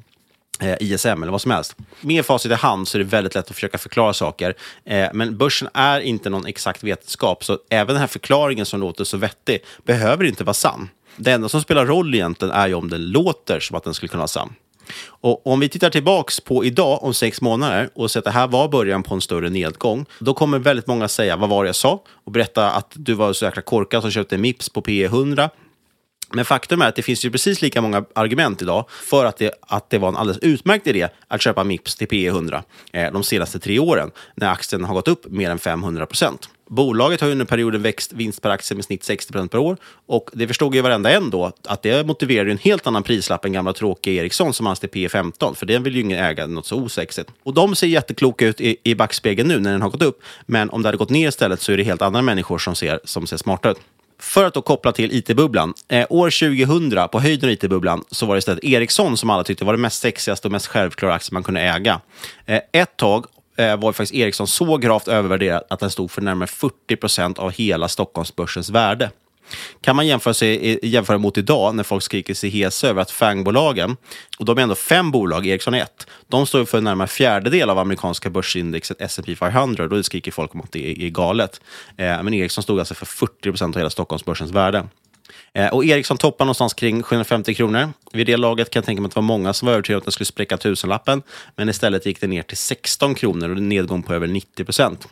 [0.59, 1.75] Eh, ISM eller vad som helst.
[2.01, 4.55] Med facit i hand så är det väldigt lätt att försöka förklara saker.
[4.85, 9.03] Eh, men börsen är inte någon exakt vetenskap, så även den här förklaringen som låter
[9.03, 10.89] så vettig behöver inte vara sann.
[11.17, 14.07] Det enda som spelar roll egentligen är ju om den låter som att den skulle
[14.07, 14.53] kunna vara sann.
[15.07, 18.47] Och om vi tittar tillbaks på idag om sex månader och ser att det här
[18.47, 21.75] var början på en större nedgång, då kommer väldigt många säga vad var det jag
[21.75, 25.49] sa och berätta att du var så jäkla korkad som köpte Mips på P 100
[26.31, 29.51] men faktum är att det finns ju precis lika många argument idag för att det,
[29.61, 33.23] att det var en alldeles utmärkt idé att köpa Mips till P 100 eh, de
[33.23, 36.49] senaste tre åren när aktien har gått upp mer än 500 procent.
[36.69, 40.29] Bolaget har under perioden växt vinst per aktie med snitt 60 procent per år och
[40.33, 43.53] det förstod ju varenda en då att det motiverar ju en helt annan prislapp än
[43.53, 46.65] gamla tråkiga Ericsson som fanns till P 15 för den vill ju ingen äga något
[46.65, 47.31] så osexigt.
[47.43, 50.69] Och de ser jättekloka ut i, i backspegeln nu när den har gått upp men
[50.69, 53.27] om det hade gått ner istället så är det helt andra människor som ser, som
[53.27, 53.77] ser smarta ut.
[54.19, 55.73] För att då koppla till IT-bubblan.
[55.87, 59.65] Eh, år 2000, på höjden av IT-bubblan, så var det istället Ericsson som alla tyckte
[59.65, 62.01] var det mest sexigaste och mest självklara aktie man kunde äga.
[62.45, 63.25] Eh, ett tag
[63.57, 67.51] eh, var faktiskt Ericsson så gravt övervärderad att den stod för närmare 40 procent av
[67.51, 69.09] hela Stockholmsbörsens värde.
[69.81, 73.11] Kan man jämföra, sig, eh, jämföra mot idag när folk skriker sig hesa över att
[73.11, 73.97] FANG-bolagen,
[74.37, 77.79] och de är ändå fem bolag, Ericsson är ett, de står för närmare fjärdedel av
[77.79, 81.61] amerikanska börsindexet S&P 500 då skriker folk om att det är, galet.
[81.97, 84.87] Eh, men Ericsson stod alltså för 40 procent av hela Stockholmsbörsens värde.
[85.53, 87.93] Eh, och Ericsson toppar någonstans kring 750 kronor.
[88.13, 89.99] Vid det laget kan jag tänka mig att det var många som var övertygade om
[89.99, 91.21] att den skulle spräcka tusenlappen,
[91.55, 95.07] men istället gick det ner till 16 kronor och en nedgång på över 90 procent.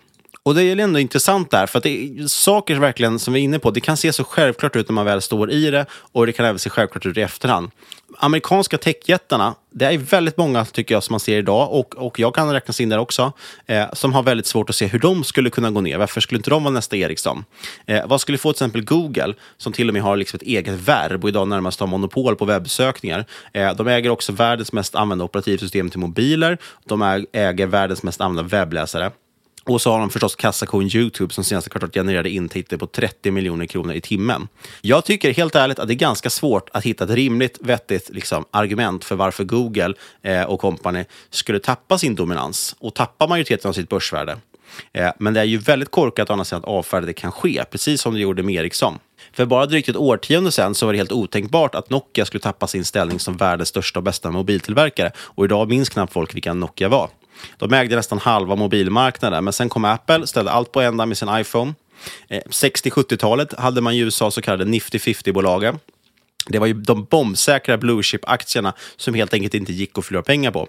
[0.45, 3.43] Och det är ändå intressant där, för att det är saker verkligen som vi är
[3.43, 6.25] inne på, det kan se så självklart ut när man väl står i det och
[6.25, 7.71] det kan även se självklart ut i efterhand.
[8.17, 12.35] Amerikanska techjättarna, det är väldigt många tycker jag som man ser idag och, och jag
[12.35, 13.31] kan räknas in där också,
[13.65, 15.97] eh, som har väldigt svårt att se hur de skulle kunna gå ner.
[15.97, 17.45] Varför skulle inte de vara nästa Ericsson?
[17.85, 20.73] Eh, vad skulle få till exempel Google, som till och med har liksom ett eget
[20.73, 23.25] verb och idag närmast har monopol på webbsökningar.
[23.53, 26.57] Eh, de äger också världens mest använda operativsystem till mobiler.
[26.85, 29.11] De äger världens mest använda webbläsare.
[29.65, 33.65] Och så har de förstås kassakon YouTube som senaste kvartalet genererade intäkter på 30 miljoner
[33.65, 34.47] kronor i timmen.
[34.81, 38.45] Jag tycker helt ärligt att det är ganska svårt att hitta ett rimligt, vettigt liksom,
[38.51, 43.73] argument för varför Google eh, och company skulle tappa sin dominans och tappa majoriteten av
[43.73, 44.37] sitt börsvärde.
[44.93, 48.13] Eh, men det är ju väldigt korkat annars att avfärda det kan ske, precis som
[48.13, 48.99] det gjorde med Ericsson.
[49.33, 52.67] För bara drygt ett årtionde sedan så var det helt otänkbart att Nokia skulle tappa
[52.67, 55.11] sin ställning som världens största och bästa mobiltillverkare.
[55.17, 57.09] Och idag minns knappt folk vilka Nokia var.
[57.57, 61.29] De ägde nästan halva mobilmarknaden, men sen kom Apple, ställde allt på ända med sin
[61.37, 61.73] iPhone.
[62.27, 65.79] Eh, 60-70-talet hade man i USA så kallade Nifty 50-bolagen.
[66.47, 70.51] Det var ju de bombsäkra blue chip-aktierna som helt enkelt inte gick att förlora pengar
[70.51, 70.67] på.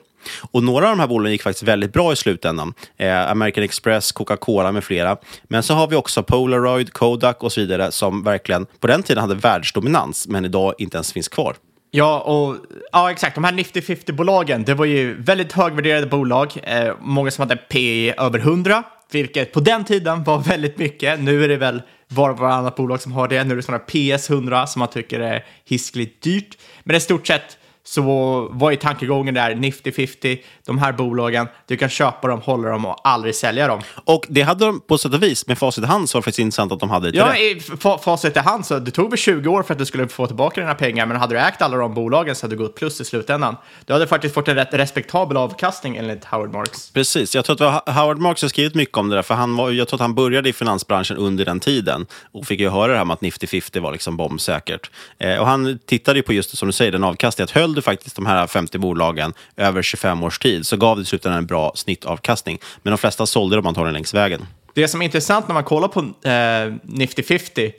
[0.50, 2.74] Och några av de här bolagen gick faktiskt väldigt bra i slutändan.
[2.96, 5.16] Eh, American Express, Coca-Cola med flera.
[5.44, 9.20] Men så har vi också Polaroid, Kodak och så vidare som verkligen på den tiden
[9.20, 11.56] hade världsdominans men idag inte ens finns kvar.
[11.96, 12.56] Ja, och,
[12.92, 13.34] ja, exakt.
[13.34, 16.52] De här Nifty 50-bolagen, det var ju väldigt högvärderade bolag.
[16.62, 18.82] Eh, många som hade P över 100,
[19.12, 21.20] vilket på den tiden var väldigt mycket.
[21.20, 23.44] Nu är det väl var och varannat bolag som har det.
[23.44, 26.58] Nu är det sådana PS 100 som man tycker är hiskligt dyrt.
[26.84, 28.02] Men i stort sett så
[28.50, 32.84] var ju tankegången där, Nifty 50, de här bolagen, du kan köpa dem, hålla dem
[32.84, 33.80] och aldrig sälja dem.
[34.04, 36.24] Och det hade de på sätt och vis, med facit i hand så var det
[36.24, 37.18] faktiskt intressant att de hade det.
[37.18, 37.60] Ja, i
[38.04, 40.60] facit i hand så det tog väl 20 år för att du skulle få tillbaka
[40.60, 43.04] dina pengar, men hade du ägt alla de bolagen så hade du gått plus i
[43.04, 43.56] slutändan.
[43.84, 46.90] Du hade faktiskt fått en rätt respektabel avkastning enligt Howard Marks.
[46.90, 49.70] Precis, jag tror att Howard Marks har skrivit mycket om det där, för han var,
[49.70, 52.98] jag tror att han började i finansbranschen under den tiden och fick ju höra det
[52.98, 54.90] här med att Nifty 50 var liksom bombsäkert.
[55.18, 57.82] Eh, och han tittade ju på just som du säger, den avkastningen, att höll du
[57.82, 61.46] faktiskt de här 50 bolagen över 25 års tid så gav det i slutändan en
[61.46, 62.58] bra snittavkastning.
[62.82, 64.46] Men de flesta sålde dem antagligen längs vägen.
[64.74, 67.72] Det som är intressant när man kollar på eh, Nifty 50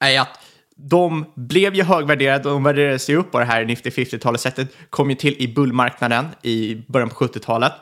[0.00, 0.38] är att
[0.76, 4.66] de blev ju högvärderade och de värderades ju upp på det här Nifty 50-talesättet.
[4.90, 7.72] Kom ju till i bullmarknaden i början på 70-talet.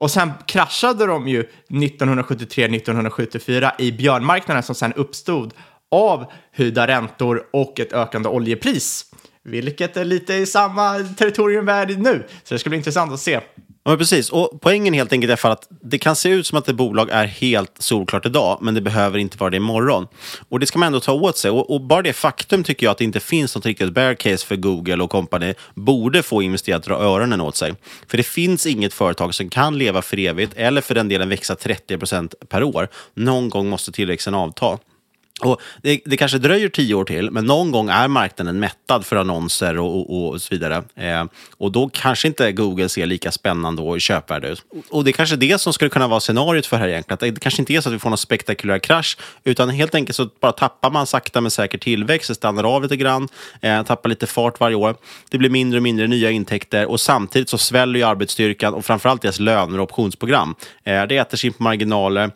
[0.00, 5.54] Och sen kraschade de ju 1973-1974 i björnmarknaden som sen uppstod
[5.90, 9.04] av höjda räntor och ett ökande oljepris.
[9.48, 12.26] Vilket är lite i samma territorium värld nu.
[12.44, 13.40] Så det ska bli intressant att se.
[13.84, 14.30] Ja, precis.
[14.30, 17.10] Och poängen helt enkelt är för att det kan se ut som att ett bolag
[17.10, 20.06] är helt solklart idag, men det behöver inte vara det imorgon.
[20.48, 21.50] Och det ska man ändå ta åt sig.
[21.50, 24.46] Och, och bara det faktum tycker jag att det inte finns något riktigt bear case
[24.46, 27.74] för Google och company borde få investerare att dra öronen åt sig.
[28.08, 31.54] För det finns inget företag som kan leva för evigt, eller för den delen växa
[31.54, 32.88] 30% per år.
[33.14, 34.78] Någon gång måste tillväxten avta.
[35.40, 39.16] Och det, det, kanske dröjer tio år till, men någon gång är marknaden mättad för
[39.16, 40.84] annonser och, och, och så vidare.
[40.94, 41.24] Eh,
[41.58, 44.64] och då kanske inte Google ser lika spännande och köpvärde ut.
[44.90, 47.14] Och det är kanske det som skulle kunna vara scenariot för det här egentligen.
[47.14, 50.16] Att det kanske inte är så att vi får någon spektakulär krasch, utan helt enkelt
[50.16, 53.28] så bara tappar man sakta men säkert tillväxt, det stannar av lite grann,
[53.60, 54.96] eh, tappar lite fart varje år.
[55.30, 59.22] Det blir mindre och mindre nya intäkter och samtidigt så sväller ju arbetsstyrkan och framförallt
[59.22, 60.54] deras löner och optionsprogram.
[60.84, 62.30] Eh, det äter sig in på marginaler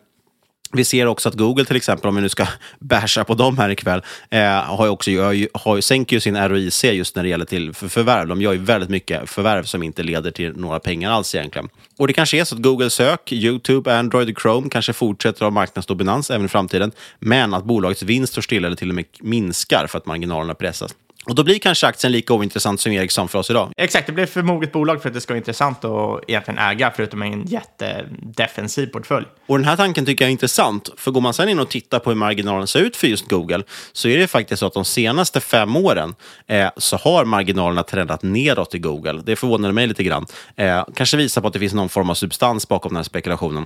[0.73, 2.47] vi ser också att Google till exempel, om vi nu ska
[2.79, 6.83] basha på dem här ikväll, eh, har ju också, gör, har, sänker ju sin ROIC
[6.83, 8.27] just när det gäller till för, förvärv.
[8.27, 11.69] De gör ju väldigt mycket förvärv som inte leder till några pengar alls egentligen.
[11.97, 15.49] Och det kanske är så att Google Sök, YouTube, Android och Chrome kanske fortsätter ha
[15.49, 19.87] marknadsdominans även i framtiden, men att bolagets vinst står stilla eller till och med minskar
[19.87, 20.95] för att marginalerna pressas.
[21.25, 23.71] Och då blir kanske aktien lika ointressant som Ericsson för oss idag.
[23.77, 26.93] Exakt, det blir för moget bolag för att det ska vara intressant att egentligen äga,
[26.95, 29.25] förutom en jättedefensiv portfölj.
[29.47, 31.99] Och den här tanken tycker jag är intressant, för går man sen in och tittar
[31.99, 34.85] på hur marginalen ser ut för just Google, så är det faktiskt så att de
[34.85, 36.15] senaste fem åren
[36.47, 39.21] eh, så har marginalerna trendat nedåt i Google.
[39.25, 40.25] Det förvånar mig lite grann.
[40.55, 43.65] Eh, kanske visar på att det finns någon form av substans bakom den här spekulationen.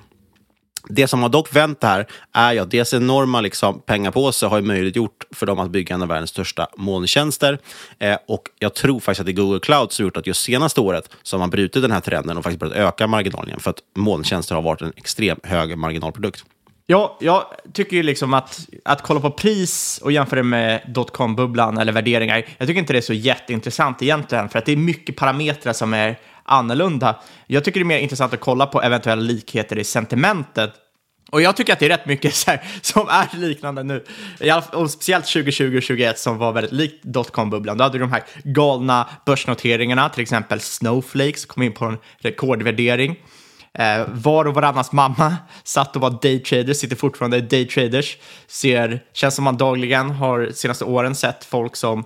[0.89, 4.57] Det som har dock vänt det här är ju att deras enorma liksom, pengapåse har
[4.57, 7.59] ju möjliggjort för dem att bygga en av världens största molntjänster.
[7.99, 10.81] Eh, och jag tror faktiskt att det är Google Cloud som gjort att just senaste
[10.81, 13.59] året så har man brutit den här trenden och faktiskt börjat öka marginalen igen.
[13.59, 16.45] För att molntjänster har varit en extremt hög marginalprodukt.
[16.87, 21.77] Ja, jag tycker ju liksom att, att kolla på pris och jämföra det med dotcom-bubblan
[21.77, 25.15] eller värderingar, jag tycker inte det är så jätteintressant egentligen, för att det är mycket
[25.15, 27.19] parametrar som är annorlunda.
[27.47, 30.73] Jag tycker det är mer intressant att kolla på eventuella likheter i sentimentet.
[31.31, 34.05] Och jag tycker att det är rätt mycket så här, som är liknande nu.
[34.71, 37.77] Och speciellt 2020 och 2021 som var väldigt likt dotcom-bubblan.
[37.77, 43.15] Då hade du de här galna börsnoteringarna, till exempel Snowflakes kom in på en rekordvärdering.
[43.73, 48.17] Eh, var och varannans mamma satt och var daytraders, sitter fortfarande daytraders.
[48.47, 52.03] Ser, känns som man dagligen har senaste åren sett folk som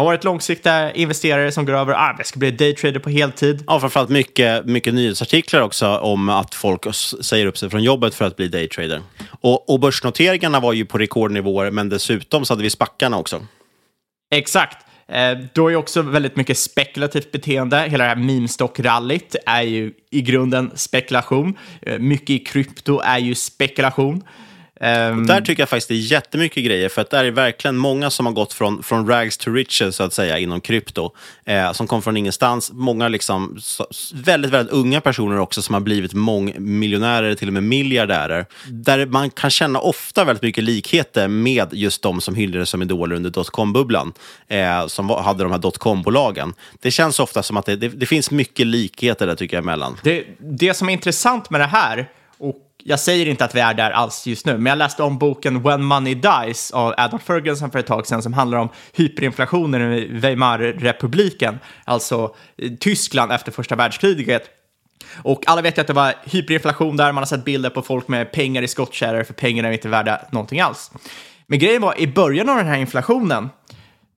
[0.00, 3.64] har varit långsiktiga investerare som går över, ah, jag ska bli daytrader på heltid.
[3.66, 8.24] Ja, framförallt mycket, mycket nyhetsartiklar också om att folk säger upp sig från jobbet för
[8.24, 9.02] att bli daytrader.
[9.40, 13.46] Och, och börsnoteringarna var ju på rekordnivåer, men dessutom så hade vi spackarna också.
[14.34, 14.86] Exakt.
[15.08, 17.80] Eh, då är också väldigt mycket spekulativt beteende.
[17.88, 21.58] Hela det här meme-stock-rallyt är ju i grunden spekulation.
[21.82, 24.24] Eh, mycket i krypto är ju spekulation.
[24.82, 28.10] Um, där tycker jag faktiskt det är jättemycket grejer, för att där är verkligen många
[28.10, 31.10] som har gått från, från rags to riches, så att säga, inom krypto,
[31.44, 32.72] eh, som kom från ingenstans.
[32.72, 37.62] Många liksom, så, väldigt, väldigt unga personer också som har blivit mångmiljonärer, till och med
[37.62, 38.46] miljardärer.
[38.68, 43.16] Där man kan känna ofta väldigt mycket likheter med just de som hyllades som idoler
[43.16, 44.12] under dotcom-bubblan,
[44.48, 46.54] eh, som var, hade de här dotcom-bolagen.
[46.80, 49.96] Det känns ofta som att det, det, det, finns mycket likheter där, tycker jag, emellan.
[50.02, 52.08] Det, det som är intressant med det här,
[52.38, 55.18] och jag säger inte att vi är där alls just nu, men jag läste om
[55.18, 59.92] boken When Money Dies av Adam Ferguson för ett tag sedan som handlar om hyperinflationen
[59.92, 62.34] i Weimarrepubliken, alltså
[62.80, 64.42] Tyskland efter första världskriget.
[65.22, 68.08] Och alla vet ju att det var hyperinflation där, man har sett bilder på folk
[68.08, 70.90] med pengar i skottkärror för pengarna är inte värda någonting alls.
[71.46, 73.50] Men grejen var, i början av den här inflationen,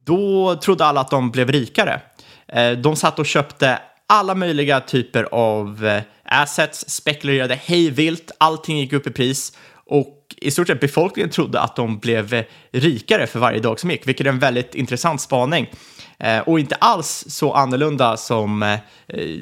[0.05, 2.01] då trodde alla att de blev rikare.
[2.47, 8.93] Eh, de satt och köpte alla möjliga typer av eh, assets, spekulerade hejvilt, allting gick
[8.93, 13.39] upp i pris och i stort sett befolkningen trodde att de blev eh, rikare för
[13.39, 15.71] varje dag som gick, vilket är en väldigt intressant spaning.
[16.19, 18.77] Eh, och inte alls så annorlunda som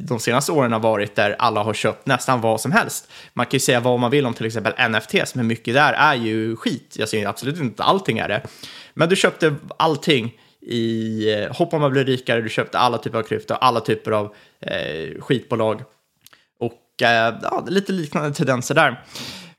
[0.02, 3.12] de senaste åren har varit där alla har köpt nästan vad som helst.
[3.34, 6.16] Man kan ju säga vad man vill om till exempel NFTs, men mycket där är
[6.16, 6.96] ju skit.
[7.00, 8.42] Jag säger absolut inte att allting är det.
[8.94, 12.42] Men du köpte allting i eh, hopp om att bli rikare.
[12.42, 15.82] Du köpte alla typer av krypto, alla typer av eh, skitbolag.
[16.60, 19.06] Och eh, ja, lite liknande tendenser där.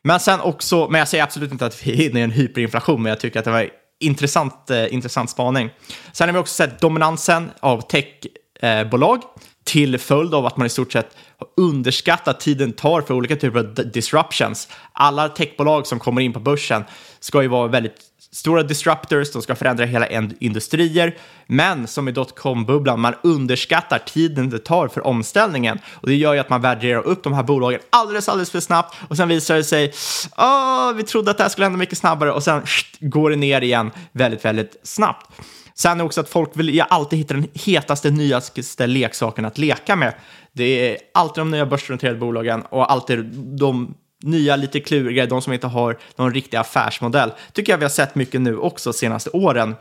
[0.05, 3.03] Men sen också, men jag säger absolut inte att vi är inne i en hyperinflation,
[3.03, 3.69] men jag tycker att det var
[4.01, 5.71] intressant, eh, intressant spaning.
[6.13, 10.71] Sen har vi också sett dominansen av techbolag eh, till följd av att man i
[10.71, 14.69] stort sett har underskattat tiden tar för olika typer av disruptions.
[14.93, 16.85] Alla techbolag som kommer in på börsen
[17.21, 20.07] ska ju vara väldigt stora disruptors, de ska förändra hela
[20.39, 21.17] industrier,
[21.47, 26.41] men som i dotcom-bubblan, man underskattar tiden det tar för omställningen och det gör ju
[26.41, 29.65] att man värderar upp de här bolagen alldeles, alldeles för snabbt och sen visar det
[29.65, 29.93] sig,
[30.37, 33.37] åh, vi trodde att det här skulle hända mycket snabbare och sen sht, går det
[33.37, 35.31] ner igen väldigt, väldigt snabbt.
[35.75, 40.15] Sen är också att folk vill alltid hitta den hetaste, nyaste leksaken att leka med.
[40.53, 45.53] Det är alltid de nya börsnoterade bolagen och alltid de nya, lite kluriga, de som
[45.53, 49.75] inte har någon riktig affärsmodell, tycker jag vi har sett mycket nu också senaste åren.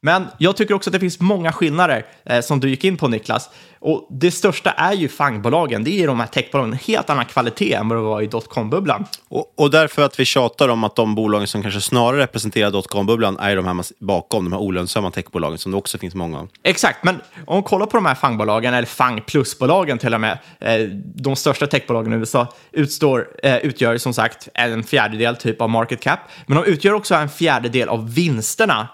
[0.00, 3.08] Men jag tycker också att det finns många skillnader eh, som du gick in på
[3.08, 3.50] Niklas.
[3.80, 5.84] Och det största är ju fangbolagen.
[5.84, 6.72] Det är ju de här techbolagen.
[6.72, 9.04] En helt annan kvalitet än vad det var i dotcom-bubblan.
[9.28, 13.38] Och, och därför att vi tjatar om att de bolagen som kanske snarare representerar dotcom-bubblan
[13.38, 16.48] är de här bakom, de här olönsamma techbolagen som det också finns många av.
[16.62, 20.38] Exakt, men om vi kollar på de här fangbolagen, eller fang plus-bolagen till och med,
[20.60, 20.80] eh,
[21.14, 26.00] de största techbolagen i USA utstår, eh, utgör som sagt en fjärdedel typ av market
[26.00, 28.88] cap, men de utgör också en fjärdedel av vinsterna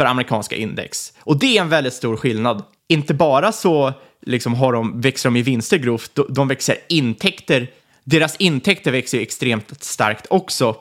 [0.00, 1.12] för amerikanska index.
[1.18, 2.62] Och det är en väldigt stor skillnad.
[2.88, 3.92] Inte bara så
[4.26, 7.70] liksom har de, växer de i vinster grovt, de växer intäkter.
[8.04, 10.76] Deras intäkter växer ju extremt starkt också.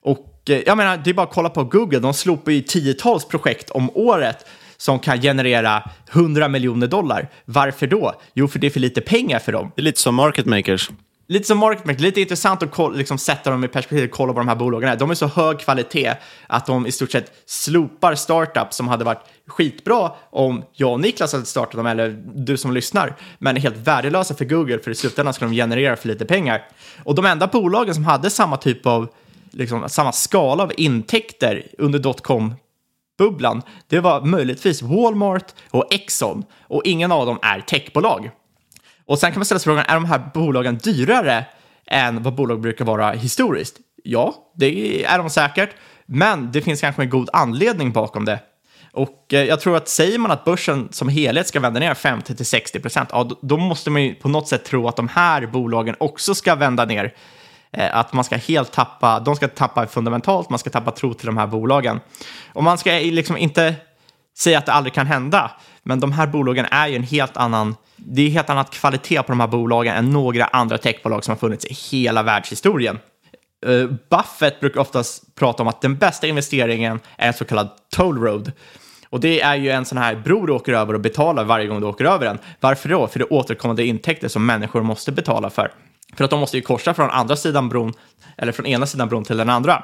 [0.00, 3.24] Och eh, jag menar, det är bara att kolla på Google, de slopar ju tiotals
[3.24, 4.46] projekt om året
[4.76, 7.28] som kan generera 100 miljoner dollar.
[7.44, 8.14] Varför då?
[8.34, 9.72] Jo, för det är för lite pengar för dem.
[9.76, 10.90] Det är lite som market makers
[11.26, 14.40] lite som market lite intressant att kolla, liksom sätta dem i perspektiv och kolla vad
[14.40, 14.96] de här bolagen är.
[14.96, 16.14] De är så hög kvalitet
[16.46, 21.32] att de i stort sett slopar startups som hade varit skitbra om jag och Niklas
[21.32, 24.94] hade startat dem, eller du som lyssnar, men är helt värdelösa för Google, för i
[24.94, 26.68] slutändan ska de generera för lite pengar.
[27.04, 29.08] Och de enda bolagen som hade samma typ av,
[29.50, 32.54] liksom, samma skala av intäkter under dotcom
[33.18, 38.30] bubblan, det var möjligtvis Walmart och Exxon och ingen av dem är techbolag.
[39.06, 41.44] Och sen kan man ställa sig frågan, är de här bolagen dyrare
[41.86, 43.76] än vad bolag brukar vara historiskt.
[44.04, 45.70] Ja, det är de säkert,
[46.06, 48.40] men det finns kanske en god anledning bakom det.
[48.92, 52.82] Och eh, jag tror att säger man att börsen som helhet ska vända ner 50-60
[52.82, 56.34] procent, ja, då måste man ju på något sätt tro att de här bolagen också
[56.34, 57.14] ska vända ner.
[57.72, 61.26] Eh, att man ska helt tappa, de ska tappa fundamentalt, man ska tappa tro till
[61.26, 62.00] de här bolagen.
[62.52, 63.74] Och man ska liksom inte
[64.38, 65.50] säga att det aldrig kan hända,
[65.86, 69.32] men de här bolagen är ju en helt annan, det är helt annat kvalitet på
[69.32, 72.98] de här bolagen än några andra techbolag som har funnits i hela världshistorien.
[73.66, 78.18] Eh, Buffett brukar oftast prata om att den bästa investeringen är en så kallad toll
[78.18, 78.52] road.
[79.10, 81.80] Och det är ju en sån här bro du åker över och betalar varje gång
[81.80, 82.38] du åker över den.
[82.60, 83.06] Varför då?
[83.06, 85.72] För det är återkommande intäkter som människor måste betala för.
[86.16, 87.92] För att de måste ju korsa från andra sidan bron,
[88.36, 89.82] eller från ena sidan bron till den andra.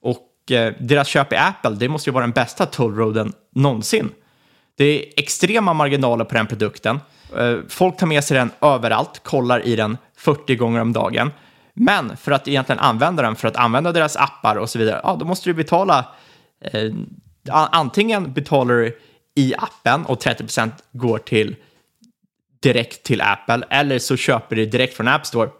[0.00, 4.10] Och eh, deras köp i Apple, det måste ju vara den bästa tollroaden någonsin.
[4.78, 7.00] Det är extrema marginaler på den produkten.
[7.36, 11.30] Eh, folk tar med sig den överallt, kollar i den 40 gånger om dagen.
[11.74, 15.16] Men för att egentligen använda den, för att använda deras appar och så vidare, ja,
[15.20, 16.06] då måste du betala
[16.60, 16.92] eh,
[17.50, 18.98] antingen betalar du
[19.34, 21.56] i appen och 30% går till
[22.62, 25.50] direkt till Apple eller så köper du direkt från App Store.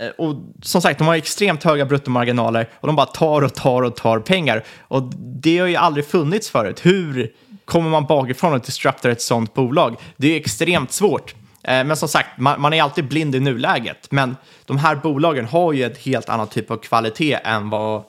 [0.00, 3.82] Eh, och som sagt, de har extremt höga bruttomarginaler och de bara tar och tar
[3.82, 4.64] och tar pengar.
[4.80, 5.02] Och
[5.42, 6.86] det har ju aldrig funnits förut.
[6.86, 7.32] Hur
[7.66, 9.96] kommer man bakifrån och disruptar ett sånt bolag?
[10.16, 11.34] Det är extremt svårt.
[11.62, 14.10] Eh, men som sagt, man, man, är alltid blind i nuläget.
[14.10, 18.04] Men de här bolagen har ju ett helt annat typ av kvalitet än vad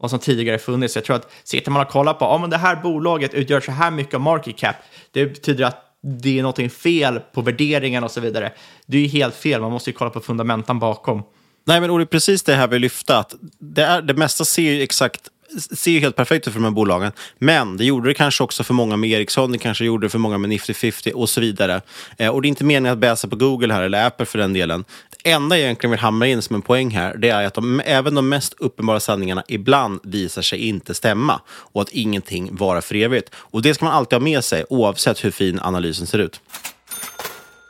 [0.00, 0.96] vad som tidigare funnits.
[0.96, 3.72] Jag tror att sitter man och kollar på, ja men det här bolaget utgör så
[3.72, 4.76] här mycket av market cap,
[5.12, 8.52] det betyder att det är någonting fel på värderingen och så vidare.
[8.86, 11.22] Det är ju helt fel, man måste ju kolla på fundamentan bakom.
[11.66, 14.82] Nej, men Olle, precis det här vi lyfte att det, är, det mesta ser ju
[14.82, 15.20] exakt
[15.58, 17.12] ser ju helt perfekt ut för de här bolagen.
[17.38, 20.18] Men det gjorde det kanske också för många med Ericsson, det kanske gjorde det för
[20.18, 21.80] många med Nifty 50 och så vidare.
[22.16, 24.52] Eh, och det är inte meningen att bäsa på Google här, eller Apple för den
[24.52, 24.84] delen.
[25.22, 27.80] Det enda jag egentligen vill hamra in som en poäng här, det är att de,
[27.84, 32.94] även de mest uppenbara sanningarna ibland visar sig inte stämma och att ingenting varar för
[32.94, 33.30] evigt.
[33.34, 36.40] Och det ska man alltid ha med sig, oavsett hur fin analysen ser ut.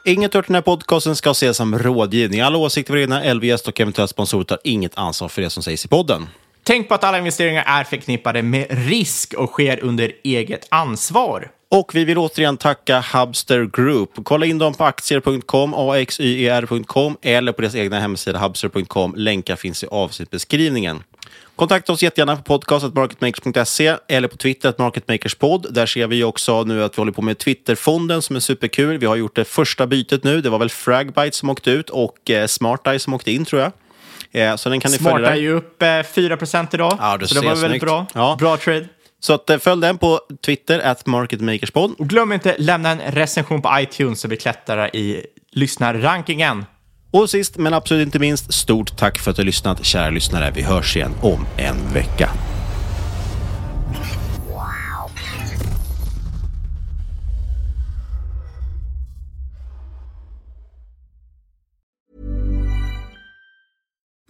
[0.04, 2.40] Inget av den här podcasten ska ses som rådgivning.
[2.40, 5.88] Alla åsikter, egna LVS och eventuellt sponsorer tar inget ansvar för det som sägs i
[5.88, 6.26] podden.
[6.62, 11.50] Tänk på att alla investeringar är förknippade med risk och sker under eget ansvar.
[11.68, 14.10] Och vi vill återigen tacka Hubster Group.
[14.22, 19.14] Kolla in dem på aktier.com, axyer.com eller på deras egna hemsida hubster.com.
[19.16, 21.02] Länkar finns i avsnittbeskrivningen.
[21.56, 25.74] Kontakta oss jättegärna på podcastet marketmakers.se eller på Twitter, marketmakerspod.
[25.74, 28.98] Där ser vi också nu att vi håller på med Twitterfonden som är superkul.
[28.98, 30.40] Vi har gjort det första bytet nu.
[30.40, 33.72] Det var väl Fragbite som åkte ut och eh, SmartEye som åkte in tror jag.
[34.32, 36.38] Eh, så den kan ni Smart följa är ju upp eh, 4
[36.72, 36.96] idag.
[37.00, 38.06] Ja, det så det var väldigt bra.
[38.14, 38.36] Ja.
[38.38, 38.88] Bra trade.
[39.20, 41.94] Så att, eh, följ den på Twitter, at marketmakerspod.
[41.98, 46.64] Och glöm inte lämna en recension på iTunes så vi klättrar i lyssnarrankingen.
[47.10, 50.52] Och sist men absolut inte minst, stort tack för att du har lyssnat, kära lyssnare.
[50.54, 52.30] Vi hörs igen om en vecka.